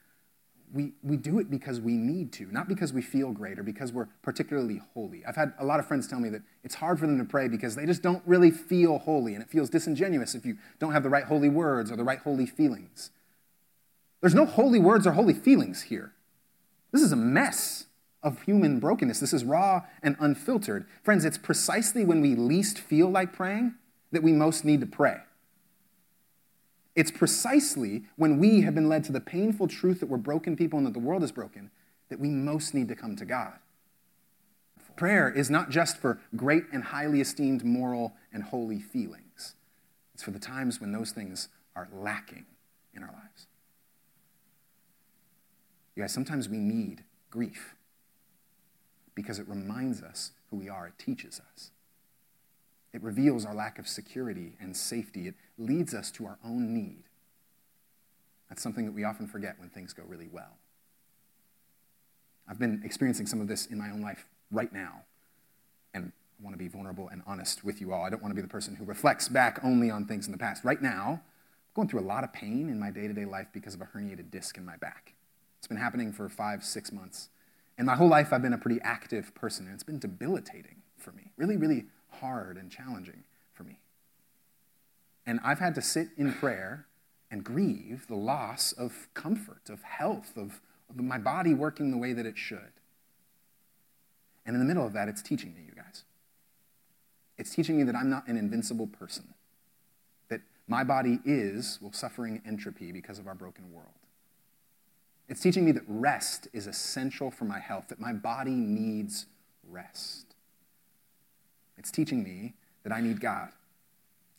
we, 0.73 0.93
we 1.03 1.17
do 1.17 1.39
it 1.39 1.51
because 1.51 1.81
we 1.81 1.93
need 1.93 2.33
to, 2.35 2.47
not 2.53 2.69
because 2.69 2.93
we 2.93 3.03
feel 3.03 3.33
great 3.33 3.59
or 3.59 3.63
because 3.63 3.93
we're 3.93 4.09
particularly 4.23 4.81
holy. 4.95 5.25
I've 5.27 5.37
had 5.37 5.53
a 5.59 5.65
lot 5.65 5.81
of 5.81 5.87
friends 5.87 6.07
tell 6.07 6.21
me 6.21 6.29
that 6.31 6.43
it's 6.65 6.75
hard 6.77 6.99
for 6.99 7.07
them 7.07 7.19
to 7.19 7.25
pray 7.25 7.49
because 7.49 7.75
they 7.75 7.87
just 7.87 8.03
don't 8.03 8.23
really 8.27 8.51
feel 8.51 8.99
holy, 8.99 9.35
and 9.35 9.43
it 9.43 9.49
feels 9.49 9.71
disingenuous 9.71 10.35
if 10.35 10.45
you 10.45 10.59
don't 10.79 10.93
have 10.93 11.03
the 11.03 11.09
right 11.09 11.25
holy 11.25 11.49
words 11.49 11.91
or 11.91 11.97
the 11.97 12.05
right 12.05 12.19
holy 12.19 12.47
feelings. 12.47 13.11
There's 14.21 14.35
no 14.35 14.47
holy 14.47 14.79
words 14.79 15.07
or 15.07 15.13
holy 15.13 15.35
feelings 15.35 15.83
here. 15.83 16.13
This 16.93 17.03
is 17.03 17.13
a 17.13 17.17
mess 17.17 17.87
of 18.23 18.43
human 18.43 18.81
brokenness. 18.81 19.21
This 19.21 19.33
is 19.33 19.45
raw 19.45 19.83
and 20.03 20.17
unfiltered. 20.19 20.87
Friends, 21.03 21.25
it's 21.25 21.39
precisely 21.39 22.05
when 22.05 22.21
we 22.21 22.35
least 22.35 22.79
feel 22.79 23.09
like 23.09 23.33
praying 23.33 23.75
that 24.11 24.23
we 24.23 24.33
most 24.33 24.65
need 24.65 24.81
to 24.81 24.87
pray. 24.87 25.19
It's 26.99 27.13
precisely 27.13 28.03
when 28.17 28.39
we 28.41 28.63
have 28.63 28.75
been 28.75 28.89
led 28.89 29.05
to 29.05 29.13
the 29.13 29.21
painful 29.21 29.69
truth 29.69 30.01
that 30.01 30.09
we're 30.09 30.17
broken 30.17 30.57
people 30.57 30.79
and 30.79 30.87
that 30.89 30.95
the 30.95 30.99
world 30.99 31.23
is 31.23 31.31
broken 31.31 31.71
that 32.09 32.19
we 32.19 32.29
most 32.29 32.75
need 32.75 32.89
to 32.89 32.97
come 32.97 33.15
to 33.15 33.25
God. 33.25 33.53
Prayer 34.97 35.31
is 35.31 35.49
not 35.49 35.71
just 35.71 35.99
for 35.99 36.21
great 36.35 36.65
and 36.73 36.83
highly 36.83 37.21
esteemed 37.21 37.65
moral 37.65 38.15
and 38.33 38.43
holy 38.43 38.81
feelings, 38.81 39.55
it's 40.13 40.25
for 40.25 40.33
the 40.33 40.41
times 40.41 40.81
when 40.81 40.91
those 40.91 41.13
things 41.13 41.49
are 41.77 41.89
lacking 41.93 42.47
in 42.93 43.05
our 43.05 43.13
lives. 43.13 43.47
You 45.95 46.03
guys, 46.03 46.13
sometimes 46.13 46.49
we 46.49 46.59
need 46.59 47.05
grief 47.31 47.77
because 49.15 49.39
it 49.39 49.49
reminds 49.49 50.03
us 50.03 50.33
who 50.51 50.57
we 50.57 50.69
are, 50.69 50.89
it 50.89 50.99
teaches 50.99 51.41
us. 51.55 51.71
It 52.93 53.03
reveals 53.03 53.45
our 53.45 53.55
lack 53.55 53.79
of 53.79 53.87
security 53.87 54.55
and 54.61 54.77
safety. 54.77 55.29
It 55.29 55.35
leads 55.59 55.95
us 55.95 56.11
to 56.13 56.27
our 56.27 56.39
own 56.45 56.73
need. 56.73 57.05
That's 58.49 58.63
something 58.63 58.87
that 58.87 58.93
we 58.93 59.05
often 59.05 59.27
forget 59.27 59.59
when 59.59 59.69
things 59.69 59.93
go 59.93 60.03
really 60.07 60.29
well. 60.31 60.57
I've 62.49 62.59
been 62.59 62.81
experiencing 62.83 63.27
some 63.27 63.41
of 63.41 63.49
this 63.49 63.67
in 63.67 63.79
my 63.79 63.91
own 63.91 64.01
life 64.01 64.27
right 64.51 64.73
now. 64.73 65.03
And 65.93 66.13
I 66.41 66.45
want 66.45 66.55
to 66.55 66.59
be 66.59 66.69
vulnerable 66.69 67.09
and 67.09 67.23
honest 67.27 67.63
with 67.63 67.81
you 67.81 67.93
all. 67.93 68.05
I 68.05 68.11
don't 68.11 68.23
want 68.23 68.31
to 68.31 68.37
be 68.37 68.43
the 68.43 68.49
person 68.49 68.75
who 68.77 68.85
reflects 68.85 69.29
back 69.29 69.61
only 69.63 69.91
on 69.91 70.07
things 70.07 70.27
in 70.27 70.33
the 70.33 70.39
past. 70.39 70.65
Right 70.65 70.81
now, 70.81 71.21
I'm 71.21 71.75
going 71.75 71.89
through 71.89 72.01
a 72.01 72.09
lot 72.09 72.25
of 72.25 72.33
pain 72.33 72.71
in 72.71 72.81
my 72.81 72.91
day 72.91 73.07
to 73.07 73.13
day 73.13 73.27
life 73.27 73.49
because 73.53 73.75
of 73.75 73.83
a 73.83 73.85
herniated 73.85 74.31
disc 74.31 74.57
in 74.57 74.65
my 74.65 74.77
back. 74.77 75.13
It's 75.59 75.67
been 75.67 75.77
happening 75.77 76.13
for 76.13 76.29
five, 76.31 76.65
six 76.65 76.91
months. 76.91 77.29
And 77.77 77.87
my 77.87 77.97
whole 77.97 78.09
life, 78.09 78.33
I've 78.33 78.43
been 78.43 78.55
a 78.55 78.59
pretty 78.59 78.81
active 78.83 79.35
person, 79.35 79.67
and 79.67 79.75
it's 79.75 79.85
been 79.85 79.99
debilitating 79.99 80.77
for 80.97 81.13
me. 81.13 81.31
Really, 81.37 81.57
really 81.57 81.85
hard 82.21 82.57
and 82.57 82.71
challenging 82.71 83.25
for 83.53 83.65
me. 83.65 83.79
And 85.27 85.41
I've 85.45 85.59
had 85.59 85.75
to 85.75 85.83
sit 85.83 86.09
in 86.17 86.33
prayer 86.33 86.87
and 87.31 87.45
grieve 87.45 88.07
the 88.09 88.17
loss 88.17 88.73
of 88.73 89.09
comfort, 89.15 89.69
of 89.69 89.83
health, 89.83 90.37
of, 90.37 90.61
my 90.95 91.19
body 91.19 91.53
working 91.53 91.91
the 91.91 91.99
way 91.99 92.15
that 92.15 92.25
it 92.25 92.39
should. 92.39 92.73
And 94.47 94.55
in 94.57 94.61
the 94.61 94.65
middle 94.65 94.87
of 94.87 94.95
that, 94.95 95.09
it's 95.09 95.21
teaching 95.21 95.55
me, 95.55 95.61
you 95.67 95.75
guys. 95.75 96.05
It's 97.37 97.55
teaching 97.55 97.77
me 97.77 97.83
that 97.85 97.95
I'm 97.95 98.09
not 98.09 98.27
an 98.27 98.39
invincible 98.39 98.87
person, 98.87 99.35
that 100.31 100.41
my 100.67 100.83
body 100.83 101.21
is, 101.27 101.79
well, 101.83 101.93
suffering 101.93 102.41
entropy 102.47 102.91
because 102.91 103.19
of 103.19 103.27
our 103.27 103.35
broken 103.35 103.71
world. 103.73 103.93
It's 105.29 105.43
teaching 105.43 105.67
me 105.67 105.73
that 105.73 105.83
rest 105.87 106.49
is 106.55 106.67
essential 106.67 107.31
for 107.31 107.45
my 107.45 107.61
health, 107.61 107.89
that 107.89 108.01
my 108.01 108.15
body 108.15 108.55
needs 108.55 109.27
rest. 109.69 110.28
It's 111.79 111.91
teaching 111.91 112.23
me 112.23 112.55
that 112.83 112.93
I 112.93 113.01
need 113.01 113.21
God. 113.21 113.51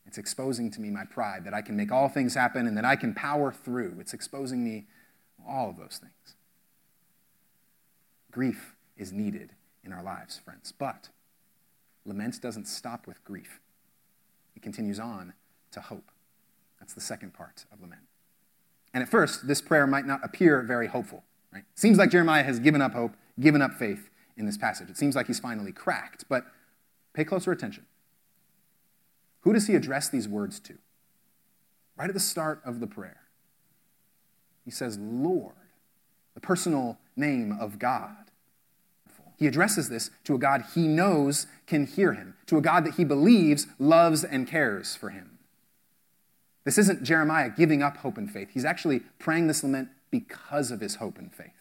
It's 0.05 0.17
exposing 0.17 0.71
to 0.71 0.81
me 0.81 0.89
my 0.89 1.05
pride, 1.05 1.45
that 1.45 1.53
I 1.53 1.61
can 1.61 1.75
make 1.75 1.91
all 1.91 2.09
things 2.09 2.33
happen 2.33 2.67
and 2.67 2.75
that 2.77 2.85
I 2.85 2.95
can 2.95 3.13
power 3.13 3.51
through. 3.51 3.97
It's 3.99 4.13
exposing 4.13 4.63
me 4.63 4.87
all 5.47 5.69
of 5.69 5.77
those 5.77 5.99
things. 6.01 6.35
Grief 8.31 8.75
is 8.97 9.13
needed 9.13 9.51
in 9.83 9.93
our 9.93 10.03
lives, 10.03 10.39
friends. 10.43 10.73
But 10.77 11.09
lament 12.05 12.41
doesn't 12.41 12.67
stop 12.67 13.07
with 13.07 13.23
grief, 13.23 13.59
it 14.55 14.61
continues 14.61 14.99
on 14.99 15.33
to 15.71 15.79
hope. 15.79 16.11
That's 16.79 16.93
the 16.93 17.01
second 17.01 17.33
part 17.33 17.65
of 17.71 17.81
lament. 17.81 18.01
And 18.93 19.03
at 19.03 19.09
first, 19.09 19.47
this 19.47 19.61
prayer 19.61 19.85
might 19.85 20.05
not 20.05 20.21
appear 20.23 20.61
very 20.63 20.87
hopeful. 20.87 21.23
Right? 21.53 21.63
Seems 21.75 21.97
like 21.97 22.09
Jeremiah 22.09 22.43
has 22.43 22.59
given 22.59 22.81
up 22.81 22.93
hope, 22.93 23.15
given 23.39 23.61
up 23.61 23.73
faith 23.73 24.09
in 24.37 24.45
this 24.45 24.57
passage. 24.57 24.89
It 24.89 24.97
seems 24.97 25.15
like 25.15 25.27
he's 25.27 25.39
finally 25.39 25.71
cracked, 25.71 26.25
but 26.29 26.45
pay 27.19 27.25
closer 27.25 27.51
attention. 27.51 27.85
Who 29.41 29.53
does 29.53 29.67
he 29.67 29.75
address 29.75 30.09
these 30.09 30.27
words 30.27 30.59
to? 30.61 30.77
Right 31.97 32.09
at 32.09 32.13
the 32.13 32.19
start 32.19 32.61
of 32.63 32.79
the 32.79 32.87
prayer. 32.87 33.21
He 34.63 34.71
says, 34.71 34.97
Lord, 34.97 35.53
the 36.33 36.39
personal 36.39 36.97
name 37.15 37.57
of 37.59 37.77
God. 37.77 38.15
He 39.37 39.47
addresses 39.47 39.89
this 39.89 40.11
to 40.25 40.35
a 40.35 40.37
God 40.37 40.65
he 40.75 40.87
knows 40.87 41.47
can 41.65 41.85
hear 41.85 42.13
him, 42.13 42.35
to 42.47 42.57
a 42.57 42.61
God 42.61 42.85
that 42.85 42.95
he 42.95 43.03
believes 43.03 43.67
loves 43.79 44.23
and 44.23 44.47
cares 44.47 44.95
for 44.95 45.09
him. 45.09 45.39
This 46.65 46.77
isn't 46.77 47.03
Jeremiah 47.03 47.49
giving 47.49 47.81
up 47.81 47.97
hope 47.97 48.17
and 48.17 48.29
faith. 48.29 48.49
He's 48.53 48.65
actually 48.65 48.99
praying 49.17 49.47
this 49.47 49.63
lament 49.63 49.89
because 50.11 50.71
of 50.71 50.81
his 50.81 50.95
hope 50.95 51.17
and 51.17 51.33
faith. 51.33 51.58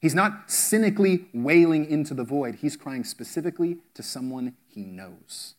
He's 0.00 0.14
not 0.14 0.50
cynically 0.50 1.26
wailing 1.34 1.84
into 1.84 2.14
the 2.14 2.24
void, 2.24 2.56
he's 2.56 2.76
crying 2.76 3.04
specifically 3.04 3.78
to 3.94 4.02
someone 4.02 4.54
he 4.66 4.82
knows. 4.82 5.54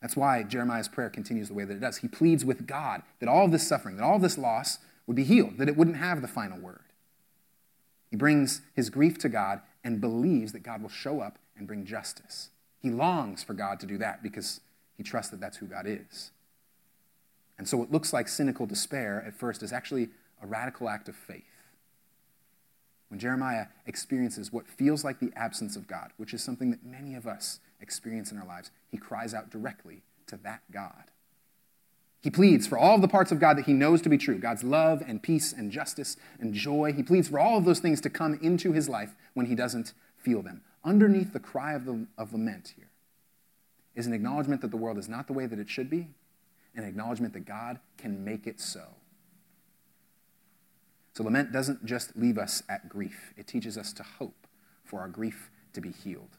That's 0.00 0.16
why 0.16 0.42
Jeremiah's 0.44 0.88
prayer 0.88 1.10
continues 1.10 1.48
the 1.48 1.54
way 1.54 1.64
that 1.64 1.74
it 1.74 1.80
does. 1.80 1.98
He 1.98 2.08
pleads 2.08 2.44
with 2.44 2.66
God 2.66 3.02
that 3.18 3.28
all 3.28 3.48
this 3.48 3.66
suffering, 3.66 3.96
that 3.96 4.04
all 4.04 4.18
this 4.18 4.38
loss 4.38 4.78
would 5.06 5.16
be 5.16 5.24
healed, 5.24 5.58
that 5.58 5.68
it 5.68 5.76
wouldn't 5.76 5.96
have 5.96 6.22
the 6.22 6.28
final 6.28 6.58
word. 6.58 6.84
He 8.10 8.16
brings 8.16 8.62
his 8.74 8.90
grief 8.90 9.18
to 9.18 9.28
God 9.28 9.60
and 9.82 10.00
believes 10.00 10.52
that 10.52 10.62
God 10.62 10.82
will 10.82 10.88
show 10.88 11.20
up 11.20 11.38
and 11.56 11.66
bring 11.66 11.84
justice. 11.84 12.50
He 12.80 12.90
longs 12.90 13.42
for 13.42 13.54
God 13.54 13.80
to 13.80 13.86
do 13.86 13.98
that 13.98 14.22
because 14.22 14.60
he 14.96 15.02
trusts 15.02 15.30
that 15.30 15.40
that's 15.40 15.56
who 15.56 15.66
God 15.66 15.86
is. 15.86 16.30
And 17.58 17.68
so, 17.68 17.76
what 17.76 17.90
looks 17.90 18.12
like 18.12 18.28
cynical 18.28 18.66
despair 18.66 19.24
at 19.26 19.34
first 19.34 19.62
is 19.62 19.72
actually 19.72 20.10
a 20.40 20.46
radical 20.46 20.88
act 20.88 21.08
of 21.08 21.16
faith. 21.16 21.42
When 23.08 23.18
Jeremiah 23.18 23.66
experiences 23.86 24.52
what 24.52 24.66
feels 24.66 25.04
like 25.04 25.18
the 25.18 25.32
absence 25.34 25.76
of 25.76 25.86
God, 25.86 26.12
which 26.16 26.34
is 26.34 26.42
something 26.42 26.70
that 26.70 26.84
many 26.84 27.14
of 27.14 27.26
us 27.26 27.60
experience 27.80 28.30
in 28.32 28.38
our 28.38 28.46
lives, 28.46 28.70
he 28.90 28.98
cries 28.98 29.32
out 29.32 29.50
directly 29.50 30.02
to 30.26 30.36
that 30.38 30.62
God. 30.70 31.04
He 32.20 32.30
pleads 32.30 32.66
for 32.66 32.76
all 32.76 32.96
of 32.96 33.00
the 33.00 33.08
parts 33.08 33.30
of 33.30 33.38
God 33.38 33.56
that 33.56 33.66
he 33.66 33.72
knows 33.72 34.02
to 34.02 34.08
be 34.08 34.18
true 34.18 34.38
God's 34.38 34.64
love 34.64 35.02
and 35.06 35.22
peace 35.22 35.52
and 35.52 35.70
justice 35.70 36.16
and 36.40 36.52
joy. 36.52 36.92
He 36.92 37.02
pleads 37.02 37.28
for 37.28 37.38
all 37.38 37.58
of 37.58 37.64
those 37.64 37.78
things 37.78 38.00
to 38.02 38.10
come 38.10 38.38
into 38.42 38.72
his 38.72 38.88
life 38.88 39.14
when 39.34 39.46
he 39.46 39.54
doesn't 39.54 39.94
feel 40.16 40.42
them. 40.42 40.62
Underneath 40.84 41.32
the 41.32 41.40
cry 41.40 41.74
of, 41.74 41.84
the, 41.84 42.06
of 42.16 42.32
lament 42.32 42.74
here 42.76 42.88
is 43.94 44.06
an 44.06 44.12
acknowledgement 44.12 44.60
that 44.62 44.70
the 44.70 44.76
world 44.76 44.98
is 44.98 45.08
not 45.08 45.26
the 45.26 45.32
way 45.32 45.46
that 45.46 45.58
it 45.58 45.70
should 45.70 45.88
be, 45.88 46.08
an 46.74 46.84
acknowledgement 46.84 47.32
that 47.34 47.46
God 47.46 47.78
can 47.96 48.24
make 48.24 48.46
it 48.46 48.60
so. 48.60 48.82
So, 51.18 51.24
lament 51.24 51.50
doesn't 51.50 51.84
just 51.84 52.16
leave 52.16 52.38
us 52.38 52.62
at 52.68 52.88
grief, 52.88 53.34
it 53.36 53.48
teaches 53.48 53.76
us 53.76 53.92
to 53.94 54.04
hope 54.04 54.46
for 54.84 55.00
our 55.00 55.08
grief 55.08 55.50
to 55.72 55.80
be 55.80 55.90
healed. 55.90 56.36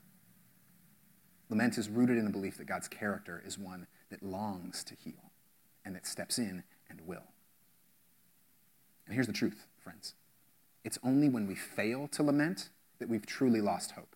Lament 1.50 1.78
is 1.78 1.90
rooted 1.90 2.18
in 2.18 2.24
the 2.24 2.32
belief 2.32 2.58
that 2.58 2.66
God's 2.66 2.88
character 2.88 3.44
is 3.46 3.58
one 3.58 3.88
that 4.10 4.24
longs 4.24 4.86
to 4.86 4.96
heal 4.96 5.34
and 5.84 5.98
that 5.98 6.08
steps 6.08 6.40
in 6.40 6.64
and 6.90 7.02
will. 7.06 7.26
And 9.06 9.16
here's 9.16 9.28
the 9.28 9.34
truth, 9.34 9.68
friends 9.84 10.14
it's 10.86 10.98
only 11.04 11.28
when 11.28 11.46
we 11.46 11.56
fail 11.56 12.08
to 12.14 12.24
lament 12.24 12.70
that 13.00 13.10
we've 13.10 13.26
truly 13.26 13.60
lost 13.60 13.92
hope. 13.92 14.16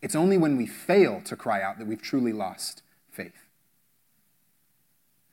It's 0.00 0.14
only 0.14 0.38
when 0.38 0.56
we 0.56 0.66
fail 0.66 1.20
to 1.22 1.34
cry 1.34 1.60
out 1.60 1.78
that 1.78 1.88
we've 1.88 2.00
truly 2.00 2.32
lost 2.32 2.84
faith. 3.10 3.48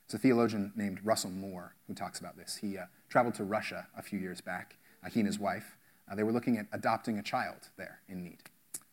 It's 0.06 0.16
a 0.16 0.18
theologian 0.18 0.74
named 0.76 1.02
Russell 1.04 1.30
Moore 1.30 1.76
who 1.86 1.94
talks 1.94 2.20
about 2.20 2.36
this. 2.36 2.56
He 2.62 2.80
uh, 2.80 2.86
traveled 3.10 3.36
to 3.36 3.44
Russia 3.44 3.88
a 3.98 4.02
few 4.02 4.20
years 4.20 4.42
back. 4.42 4.76
Uh, 5.04 5.10
he 5.10 5.20
and 5.20 5.28
his 5.28 5.40
wife, 5.40 5.78
uh, 6.10 6.16
they 6.16 6.24
were 6.24 6.32
looking 6.32 6.58
at 6.58 6.68
adopting 6.72 7.18
a 7.18 7.24
child 7.24 7.70
there 7.78 8.00
in 8.08 8.24
need. 8.24 8.38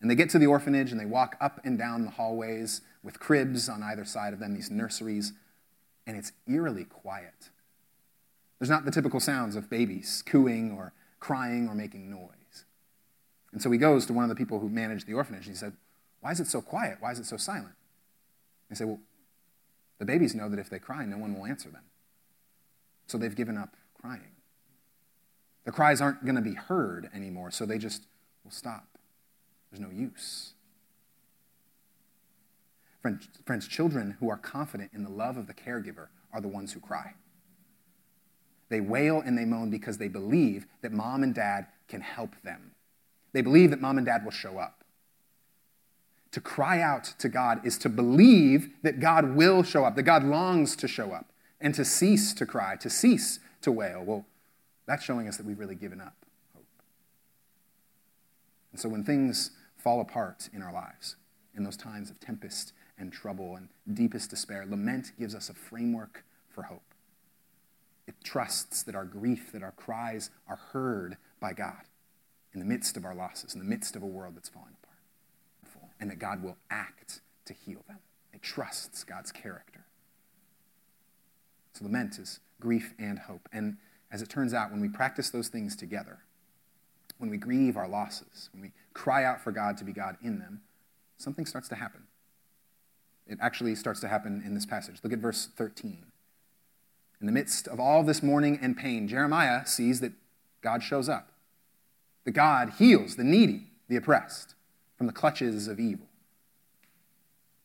And 0.01 0.11
they 0.11 0.15
get 0.15 0.31
to 0.31 0.39
the 0.39 0.47
orphanage 0.47 0.93
and 0.93 1.01
they 1.01 1.07
walk 1.07 1.37
up 1.41 1.61
and 1.65 1.79
down 1.79 2.05
the 2.05 2.11
hallways 2.11 2.83
with 3.03 3.21
cribs 3.21 3.69
on 3.69 3.83
either 3.83 4.05
side 4.05 4.33
of 4.33 4.39
them, 4.39 4.55
these 4.55 4.71
nurseries, 4.71 5.33
and 6.07 6.17
it's 6.17 6.33
eerily 6.47 6.85
quiet. 6.85 7.51
There's 8.59 8.71
not 8.71 8.85
the 8.85 8.91
typical 8.91 9.21
sounds 9.21 9.57
of 9.57 9.71
babies 9.71 10.23
cooing 10.27 10.73
or 10.73 10.93
crying 11.21 11.69
or 11.69 11.75
making 11.75 12.11
noise. 12.11 12.65
And 13.53 13.63
so 13.63 13.71
he 13.71 13.79
goes 13.79 14.05
to 14.07 14.13
one 14.13 14.25
of 14.25 14.29
the 14.29 14.35
people 14.35 14.59
who 14.59 14.69
managed 14.69 15.07
the 15.07 15.15
orphanage 15.15 15.47
and 15.47 15.55
he 15.55 15.59
said, 15.59 15.73
Why 16.21 16.33
is 16.33 16.41
it 16.41 16.49
so 16.49 16.61
quiet? 16.61 16.99
Why 17.01 17.13
is 17.13 17.19
it 17.19 17.27
so 17.27 17.37
silent? 17.37 17.75
They 18.69 18.77
say, 18.77 18.85
Well, 18.85 19.01
the 19.99 20.05
babies 20.05 20.35
know 20.35 20.49
that 20.49 20.59
if 20.59 20.69
they 20.69 20.79
cry, 20.79 21.05
no 21.05 21.19
one 21.19 21.35
will 21.35 21.47
answer 21.47 21.71
them. 21.71 21.85
So 23.07 23.17
they've 23.17 23.35
given 23.35 23.57
up 23.57 23.77
crying. 24.05 24.21
The 25.65 25.73
cries 25.73 26.03
aren't 26.03 26.25
going 26.25 26.35
to 26.35 26.43
be 26.43 26.55
heard 26.55 27.09
anymore, 27.15 27.51
so 27.51 27.65
they 27.65 27.79
just 27.79 28.03
will 28.45 28.51
stop. 28.51 28.87
There's 29.71 29.81
no 29.81 29.91
use. 29.91 30.53
Friends, 33.01 33.29
friends, 33.47 33.67
children 33.67 34.17
who 34.21 34.29
are 34.29 34.37
confident 34.37 34.91
in 34.93 35.05
the 35.05 35.11
love 35.11 35.39
of 35.39 35.47
the 35.47 35.55
caregiver 35.55 36.09
are 36.33 36.43
the 36.43 36.49
ones 36.49 36.73
who 36.73 36.81
cry. 36.81 37.15
They 38.69 38.81
wail 38.81 39.23
and 39.25 39.39
they 39.39 39.45
moan 39.45 39.71
because 39.71 39.97
they 39.97 40.09
believe 40.09 40.67
that 40.83 40.93
mom 40.93 41.23
and 41.23 41.35
dad 41.35 41.67
can 41.89 42.03
help 42.03 42.35
them. 42.43 42.73
They 43.33 43.41
believe 43.41 43.71
that 43.71 43.81
mom 43.81 43.97
and 43.97 44.07
dad 44.07 44.25
will 44.25 44.33
show 44.33 44.59
up. 44.59 44.85
To 46.33 46.41
cry 46.41 46.83
out 46.83 47.05
to 47.19 47.29
God 47.29 47.65
is 47.65 47.79
to 47.79 47.89
believe 47.89 48.69
that 48.83 49.01
God 49.01 49.35
will 49.35 49.63
show 49.63 49.85
up, 49.85 49.97
that 49.97 50.03
God 50.03 50.25
longs 50.25 50.77
to 50.77 50.89
show 50.89 51.13
up, 51.13 51.31
and 51.61 51.75
to 51.75 51.85
cease 51.85 52.35
to 52.35 52.45
cry, 52.45 52.77
to 52.77 52.91
cease 52.91 53.39
to 53.65 53.73
wail. 53.73 54.03
Well, 54.05 54.27
that's 54.87 55.05
showing 55.05 55.29
us 55.29 55.37
that 55.37 55.47
we've 55.47 55.59
really 55.59 55.75
given 55.75 56.01
up 56.01 56.15
hope. 56.55 56.67
And 58.73 58.81
so 58.81 58.89
when 58.89 59.05
things 59.05 59.51
fall 59.77 60.01
apart 60.01 60.49
in 60.53 60.63
our 60.63 60.73
lives, 60.73 61.17
in 61.57 61.65
those 61.65 61.77
times 61.77 62.11
of 62.11 62.21
tempest 62.21 62.73
and 62.99 63.13
trouble 63.13 63.57
and 63.57 63.69
deepest 63.97 64.31
despair, 64.31 64.65
lament 64.69 65.13
gives 65.19 65.35
us 65.35 65.49
a 65.49 65.55
framework 65.55 66.25
for 66.49 66.63
hope. 66.63 66.83
It 68.07 68.15
trusts 68.23 68.83
that 68.83 68.95
our 68.95 69.05
grief, 69.05 69.53
that 69.53 69.63
our 69.63 69.73
cries 69.73 70.31
are 70.49 70.57
heard 70.73 71.17
by 71.41 71.53
God 71.53 71.83
in 72.53 72.61
the 72.61 72.67
midst 72.67 72.97
of 72.97 73.05
our 73.05 73.15
losses, 73.15 73.55
in 73.55 73.61
the 73.61 73.67
midst 73.67 73.97
of 73.97 74.03
a 74.03 74.07
world 74.07 74.37
that's 74.37 74.49
falling 74.49 74.75
apart 74.83 74.95
and 76.01 76.11
that 76.11 76.19
God 76.19 76.43
will 76.43 76.57
act 76.71 77.21
to 77.47 77.55
heal 77.55 77.85
them. 77.89 77.99
It 78.33 78.43
trusts 78.43 79.05
God's 79.05 79.33
character. 79.33 79.84
So 81.75 81.85
lament 81.85 82.19
is 82.19 82.41
grief 82.61 82.95
and 82.99 83.19
hope. 83.19 83.49
And 83.53 83.77
as 84.11 84.23
it 84.23 84.29
turns 84.29 84.55
out, 84.55 84.71
when 84.71 84.81
we 84.81 84.89
practice 84.89 85.31
those 85.31 85.49
things 85.49 85.77
together, 85.77 86.19
when 87.19 87.31
we 87.31 87.37
grieve 87.37 87.77
our 87.77 87.89
losses, 87.89 88.49
when 88.53 88.63
we 88.63 88.73
cry 88.93 89.25
out 89.25 89.41
for 89.41 89.53
God 89.53 89.77
to 89.79 89.85
be 89.85 89.93
God 89.93 90.17
in 90.23 90.39
them, 90.39 90.63
something 91.19 91.47
starts 91.47 91.69
to 91.69 91.75
happen. 91.75 92.05
It 93.27 93.39
actually 93.41 93.75
starts 93.75 94.01
to 94.01 94.09
happen 94.09 94.43
in 94.45 94.55
this 94.55 94.67
passage. 94.67 94.97
Look 95.03 95.13
at 95.13 95.19
verse 95.19 95.49
13. 95.57 96.05
In 97.21 97.27
the 97.27 97.33
midst 97.33 97.67
of 97.69 97.81
all 97.81 98.03
this 98.03 98.23
mourning 98.23 98.59
and 98.61 98.77
pain, 98.77 99.09
Jeremiah 99.09 99.67
sees 99.67 100.01
that 100.01 100.13
God 100.61 100.83
shows 100.83 101.09
up, 101.09 101.33
that 102.25 102.33
God 102.33 102.75
heals 102.79 103.17
the 103.17 103.25
needy, 103.25 103.69
the 103.89 103.97
oppressed 103.97 104.55
from 104.97 105.07
the 105.07 105.13
clutches 105.13 105.69
of 105.69 105.81
evil. 105.81 106.07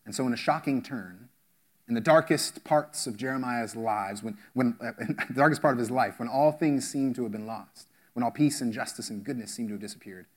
And 0.05 0.15
so, 0.15 0.25
in 0.25 0.33
a 0.33 0.37
shocking 0.37 0.81
turn, 0.81 1.28
in 1.89 1.95
the 1.95 2.01
darkest 2.01 2.63
parts 2.63 3.07
of 3.07 3.17
Jeremiah's 3.17 3.75
lives, 3.75 4.21
when, 4.21 4.37
when 4.53 4.77
the 5.27 5.33
darkest 5.33 5.61
part 5.61 5.73
of 5.73 5.79
his 5.79 5.89
life, 5.89 6.19
when 6.19 6.29
all 6.29 6.51
things 6.51 6.89
seem 6.89 7.13
to 7.15 7.23
have 7.23 7.31
been 7.31 7.47
lost, 7.47 7.87
when 8.13 8.23
all 8.23 8.31
peace 8.31 8.61
and 8.61 8.71
justice 8.71 9.09
and 9.09 9.23
goodness 9.23 9.51
seem 9.51 9.67
to 9.67 9.73
have 9.73 9.81
disappeared, 9.81 10.27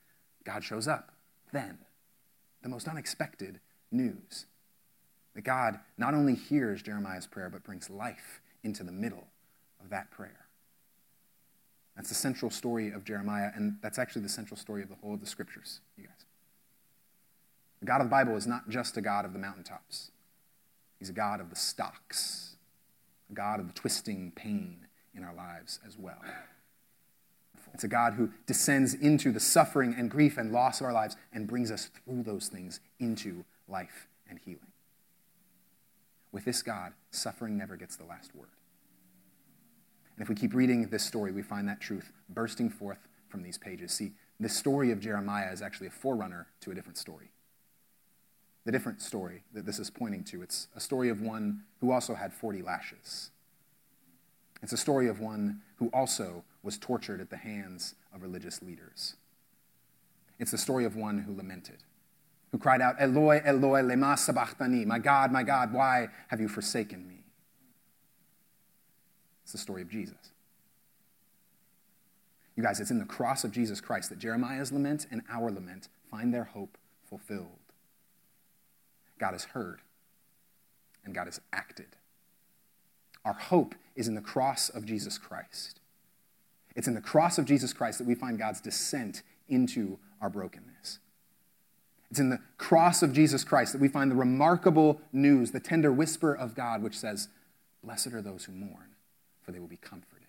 God 0.44 0.64
shows 0.64 0.88
up. 0.88 1.12
Then, 1.52 1.78
the 2.62 2.70
most 2.70 2.88
unexpected 2.88 3.60
news 3.90 4.46
that 5.34 5.42
God 5.42 5.78
not 5.98 6.14
only 6.14 6.34
hears 6.34 6.82
Jeremiah's 6.82 7.26
prayer, 7.26 7.50
but 7.50 7.62
brings 7.62 7.90
life 7.90 8.40
into 8.64 8.82
the 8.82 8.92
middle 8.92 9.26
of 9.82 9.90
that 9.90 10.10
prayer. 10.10 10.46
That's 11.96 12.08
the 12.08 12.14
central 12.14 12.50
story 12.50 12.90
of 12.90 13.04
Jeremiah, 13.04 13.50
and 13.54 13.76
that's 13.82 13.98
actually 13.98 14.22
the 14.22 14.30
central 14.30 14.56
story 14.56 14.82
of 14.82 14.88
the 14.88 14.94
whole 14.94 15.14
of 15.14 15.20
the 15.20 15.26
scriptures, 15.26 15.80
you 15.98 16.04
guys. 16.04 16.24
The 17.80 17.86
God 17.86 18.00
of 18.00 18.06
the 18.06 18.10
Bible 18.10 18.36
is 18.36 18.46
not 18.46 18.70
just 18.70 18.96
a 18.96 19.02
God 19.02 19.26
of 19.26 19.34
the 19.34 19.38
mountaintops, 19.38 20.12
He's 21.02 21.08
a 21.08 21.14
God 21.14 21.40
of 21.40 21.50
the 21.50 21.56
stocks, 21.56 22.54
a 23.28 23.34
God 23.34 23.58
of 23.58 23.66
the 23.66 23.72
twisting 23.72 24.30
pain 24.36 24.86
in 25.16 25.24
our 25.24 25.34
lives 25.34 25.80
as 25.84 25.98
well. 25.98 26.20
It's 27.74 27.82
a 27.82 27.88
God 27.88 28.14
who 28.14 28.30
descends 28.46 28.94
into 28.94 29.32
the 29.32 29.40
suffering 29.40 29.96
and 29.98 30.08
grief 30.08 30.38
and 30.38 30.52
loss 30.52 30.80
of 30.80 30.86
our 30.86 30.92
lives 30.92 31.16
and 31.32 31.48
brings 31.48 31.72
us 31.72 31.86
through 31.86 32.22
those 32.22 32.46
things 32.46 32.78
into 33.00 33.44
life 33.66 34.06
and 34.30 34.38
healing. 34.44 34.70
With 36.30 36.44
this 36.44 36.62
God, 36.62 36.92
suffering 37.10 37.58
never 37.58 37.74
gets 37.74 37.96
the 37.96 38.04
last 38.04 38.32
word. 38.32 38.50
And 40.16 40.22
if 40.22 40.28
we 40.28 40.36
keep 40.36 40.54
reading 40.54 40.86
this 40.86 41.02
story, 41.02 41.32
we 41.32 41.42
find 41.42 41.66
that 41.66 41.80
truth 41.80 42.12
bursting 42.28 42.70
forth 42.70 43.08
from 43.28 43.42
these 43.42 43.58
pages. 43.58 43.90
See, 43.90 44.12
this 44.38 44.54
story 44.54 44.92
of 44.92 45.00
Jeremiah 45.00 45.50
is 45.52 45.62
actually 45.62 45.88
a 45.88 45.90
forerunner 45.90 46.46
to 46.60 46.70
a 46.70 46.76
different 46.76 46.96
story. 46.96 47.31
The 48.64 48.72
different 48.72 49.02
story 49.02 49.42
that 49.54 49.66
this 49.66 49.78
is 49.78 49.90
pointing 49.90 50.24
to, 50.24 50.42
it's 50.42 50.68
a 50.76 50.80
story 50.80 51.08
of 51.08 51.20
one 51.20 51.62
who 51.80 51.90
also 51.90 52.14
had 52.14 52.32
40 52.32 52.62
lashes. 52.62 53.30
It's 54.62 54.72
a 54.72 54.76
story 54.76 55.08
of 55.08 55.18
one 55.20 55.60
who 55.76 55.90
also 55.92 56.44
was 56.62 56.78
tortured 56.78 57.20
at 57.20 57.30
the 57.30 57.36
hands 57.36 57.96
of 58.14 58.22
religious 58.22 58.62
leaders. 58.62 59.16
It's 60.38 60.52
the 60.52 60.58
story 60.58 60.84
of 60.84 60.96
one 60.96 61.18
who 61.18 61.36
lamented, 61.36 61.78
who 62.52 62.58
cried 62.58 62.80
out, 62.80 62.96
Eloi, 63.00 63.42
Eloi, 63.44 63.82
lema 63.82 64.16
sabachthani, 64.16 64.84
my 64.84 65.00
God, 65.00 65.32
my 65.32 65.42
God, 65.42 65.72
why 65.72 66.08
have 66.28 66.40
you 66.40 66.48
forsaken 66.48 67.08
me? 67.08 67.24
It's 69.42 69.52
the 69.52 69.58
story 69.58 69.82
of 69.82 69.90
Jesus. 69.90 70.32
You 72.56 72.62
guys, 72.62 72.80
it's 72.80 72.90
in 72.90 72.98
the 72.98 73.04
cross 73.04 73.44
of 73.44 73.50
Jesus 73.50 73.80
Christ 73.80 74.10
that 74.10 74.18
Jeremiah's 74.18 74.72
lament 74.72 75.06
and 75.10 75.22
our 75.30 75.50
lament 75.50 75.88
find 76.10 76.32
their 76.32 76.44
hope 76.44 76.76
fulfilled. 77.08 77.48
God 79.22 79.34
has 79.34 79.44
heard, 79.44 79.78
and 81.04 81.14
God 81.14 81.28
has 81.28 81.40
acted. 81.52 81.86
Our 83.24 83.34
hope 83.34 83.76
is 83.94 84.08
in 84.08 84.16
the 84.16 84.20
cross 84.20 84.68
of 84.68 84.84
Jesus 84.84 85.16
Christ. 85.16 85.78
It's 86.74 86.88
in 86.88 86.94
the 86.94 87.00
cross 87.00 87.38
of 87.38 87.44
Jesus 87.44 87.72
Christ 87.72 87.98
that 87.98 88.06
we 88.08 88.16
find 88.16 88.36
God's 88.36 88.60
descent 88.60 89.22
into 89.48 90.00
our 90.20 90.28
brokenness. 90.28 90.98
It's 92.10 92.18
in 92.18 92.30
the 92.30 92.40
cross 92.58 93.00
of 93.00 93.12
Jesus 93.12 93.44
Christ 93.44 93.72
that 93.72 93.80
we 93.80 93.86
find 93.86 94.10
the 94.10 94.16
remarkable 94.16 95.00
news, 95.12 95.52
the 95.52 95.60
tender 95.60 95.92
whisper 95.92 96.34
of 96.34 96.56
God, 96.56 96.82
which 96.82 96.98
says, 96.98 97.28
Blessed 97.84 98.08
are 98.08 98.22
those 98.22 98.46
who 98.46 98.52
mourn, 98.52 98.96
for 99.44 99.52
they 99.52 99.60
will 99.60 99.68
be 99.68 99.76
comforted. 99.76 100.21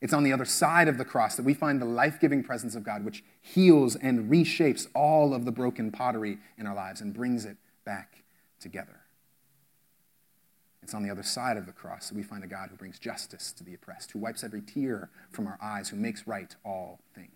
It's 0.00 0.12
on 0.12 0.24
the 0.24 0.32
other 0.32 0.44
side 0.44 0.88
of 0.88 0.98
the 0.98 1.04
cross 1.04 1.36
that 1.36 1.44
we 1.44 1.54
find 1.54 1.80
the 1.80 1.86
life 1.86 2.20
giving 2.20 2.42
presence 2.42 2.74
of 2.74 2.84
God, 2.84 3.04
which 3.04 3.24
heals 3.40 3.96
and 3.96 4.30
reshapes 4.30 4.86
all 4.94 5.32
of 5.32 5.44
the 5.44 5.52
broken 5.52 5.90
pottery 5.90 6.38
in 6.58 6.66
our 6.66 6.74
lives 6.74 7.00
and 7.00 7.14
brings 7.14 7.44
it 7.44 7.56
back 7.84 8.22
together. 8.60 9.00
It's 10.82 10.94
on 10.94 11.02
the 11.02 11.10
other 11.10 11.22
side 11.22 11.56
of 11.56 11.66
the 11.66 11.72
cross 11.72 12.08
that 12.08 12.14
we 12.14 12.22
find 12.22 12.44
a 12.44 12.46
God 12.46 12.68
who 12.70 12.76
brings 12.76 12.98
justice 12.98 13.52
to 13.52 13.64
the 13.64 13.74
oppressed, 13.74 14.12
who 14.12 14.20
wipes 14.20 14.44
every 14.44 14.60
tear 14.60 15.10
from 15.32 15.46
our 15.46 15.58
eyes, 15.60 15.88
who 15.88 15.96
makes 15.96 16.26
right 16.26 16.54
all 16.64 17.00
things. 17.14 17.30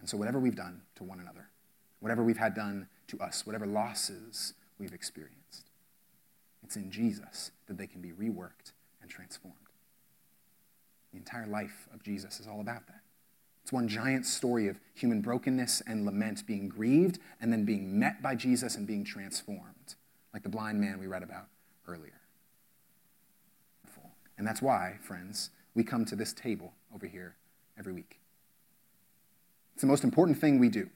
And 0.00 0.08
so, 0.08 0.16
whatever 0.16 0.40
we've 0.40 0.56
done 0.56 0.80
to 0.96 1.04
one 1.04 1.20
another, 1.20 1.48
whatever 2.00 2.24
we've 2.24 2.38
had 2.38 2.54
done 2.54 2.88
to 3.08 3.20
us, 3.20 3.46
whatever 3.46 3.66
losses 3.66 4.54
we've 4.78 4.94
experienced, 4.94 5.70
it's 6.64 6.74
in 6.74 6.90
Jesus 6.90 7.52
that 7.68 7.78
they 7.78 7.86
can 7.86 8.00
be 8.00 8.10
reworked 8.10 8.72
and 9.00 9.08
transformed. 9.08 9.69
The 11.12 11.18
entire 11.18 11.46
life 11.46 11.88
of 11.92 12.02
Jesus 12.02 12.40
is 12.40 12.46
all 12.46 12.60
about 12.60 12.86
that. 12.86 13.00
It's 13.62 13.72
one 13.72 13.88
giant 13.88 14.26
story 14.26 14.68
of 14.68 14.80
human 14.94 15.20
brokenness 15.20 15.82
and 15.86 16.04
lament 16.04 16.46
being 16.46 16.68
grieved 16.68 17.18
and 17.40 17.52
then 17.52 17.64
being 17.64 17.98
met 17.98 18.22
by 18.22 18.34
Jesus 18.34 18.76
and 18.76 18.86
being 18.86 19.04
transformed 19.04 19.94
like 20.32 20.42
the 20.42 20.48
blind 20.48 20.80
man 20.80 20.98
we 20.98 21.06
read 21.06 21.22
about 21.22 21.46
earlier. 21.86 22.20
And 24.38 24.46
that's 24.46 24.62
why, 24.62 24.96
friends, 25.02 25.50
we 25.74 25.84
come 25.84 26.04
to 26.06 26.16
this 26.16 26.32
table 26.32 26.72
over 26.94 27.06
here 27.06 27.36
every 27.78 27.92
week. 27.92 28.18
It's 29.74 29.82
the 29.82 29.86
most 29.86 30.04
important 30.04 30.38
thing 30.38 30.58
we 30.58 30.68
do. 30.68 30.88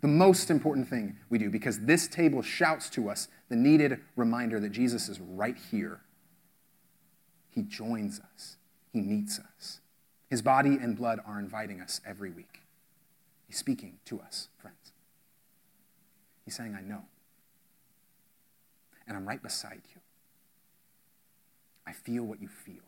The 0.00 0.08
most 0.08 0.50
important 0.50 0.88
thing 0.88 1.16
we 1.28 1.38
do 1.38 1.50
because 1.50 1.80
this 1.80 2.06
table 2.06 2.40
shouts 2.42 2.88
to 2.90 3.10
us 3.10 3.28
the 3.48 3.56
needed 3.56 4.00
reminder 4.14 4.60
that 4.60 4.70
Jesus 4.70 5.08
is 5.08 5.20
right 5.20 5.56
here. 5.70 6.00
He 7.50 7.62
joins 7.62 8.20
us, 8.34 8.57
He 8.98 9.04
meets 9.06 9.38
us. 9.38 9.78
His 10.28 10.42
body 10.42 10.76
and 10.80 10.96
blood 10.96 11.20
are 11.24 11.38
inviting 11.38 11.80
us 11.80 12.00
every 12.04 12.30
week. 12.30 12.62
He's 13.46 13.56
speaking 13.56 13.98
to 14.06 14.20
us, 14.20 14.48
friends. 14.58 14.92
He's 16.44 16.56
saying, 16.56 16.76
I 16.76 16.82
know 16.82 17.04
and 19.06 19.16
I'm 19.16 19.26
right 19.26 19.42
beside 19.42 19.82
you. 19.94 20.00
I 21.86 21.92
feel 21.92 22.24
what 22.24 22.42
you 22.42 22.48
feel, 22.48 22.84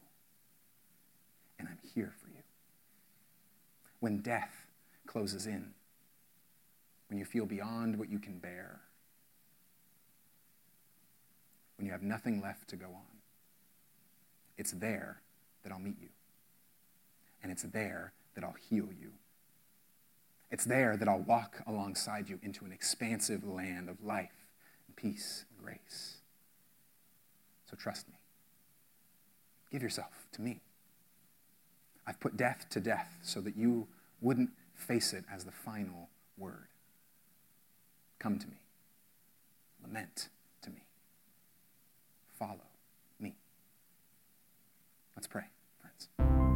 and 1.58 1.66
I'm 1.66 1.78
here 1.94 2.12
for 2.20 2.28
you. 2.28 2.42
When 4.00 4.18
death 4.18 4.66
closes 5.06 5.46
in, 5.46 5.70
when 7.08 7.18
you 7.18 7.24
feel 7.24 7.46
beyond 7.46 7.98
what 7.98 8.10
you 8.10 8.18
can 8.18 8.38
bear, 8.38 8.80
when 11.78 11.86
you 11.86 11.92
have 11.92 12.02
nothing 12.02 12.42
left 12.42 12.68
to 12.68 12.76
go 12.76 12.86
on, 12.86 13.20
it's 14.58 14.72
there 14.72 15.22
that 15.62 15.72
I'll 15.72 15.78
meet 15.78 15.96
you. 16.00 16.08
And 17.42 17.50
it's 17.50 17.62
there 17.62 18.12
that 18.34 18.44
I'll 18.44 18.56
heal 18.68 18.88
you. 19.00 19.12
It's 20.50 20.64
there 20.64 20.96
that 20.96 21.08
I'll 21.08 21.20
walk 21.20 21.62
alongside 21.66 22.28
you 22.28 22.38
into 22.42 22.64
an 22.64 22.72
expansive 22.72 23.44
land 23.44 23.88
of 23.88 24.02
life 24.04 24.46
and 24.86 24.96
peace 24.96 25.44
and 25.50 25.64
grace. 25.64 26.16
So 27.70 27.76
trust 27.76 28.08
me. 28.08 28.14
Give 29.70 29.82
yourself 29.82 30.26
to 30.32 30.42
me. 30.42 30.60
I've 32.06 32.18
put 32.18 32.36
death 32.36 32.66
to 32.70 32.80
death 32.80 33.16
so 33.22 33.40
that 33.42 33.56
you 33.56 33.86
wouldn't 34.20 34.50
face 34.74 35.12
it 35.12 35.24
as 35.32 35.44
the 35.44 35.52
final 35.52 36.08
word. 36.36 36.66
Come 38.18 38.38
to 38.38 38.46
me. 38.48 38.56
Lament 39.82 40.28
to 40.62 40.70
me. 40.70 40.82
Follow. 42.38 42.69
Let's 45.20 45.26
pray, 45.28 45.44
friends. 45.82 46.49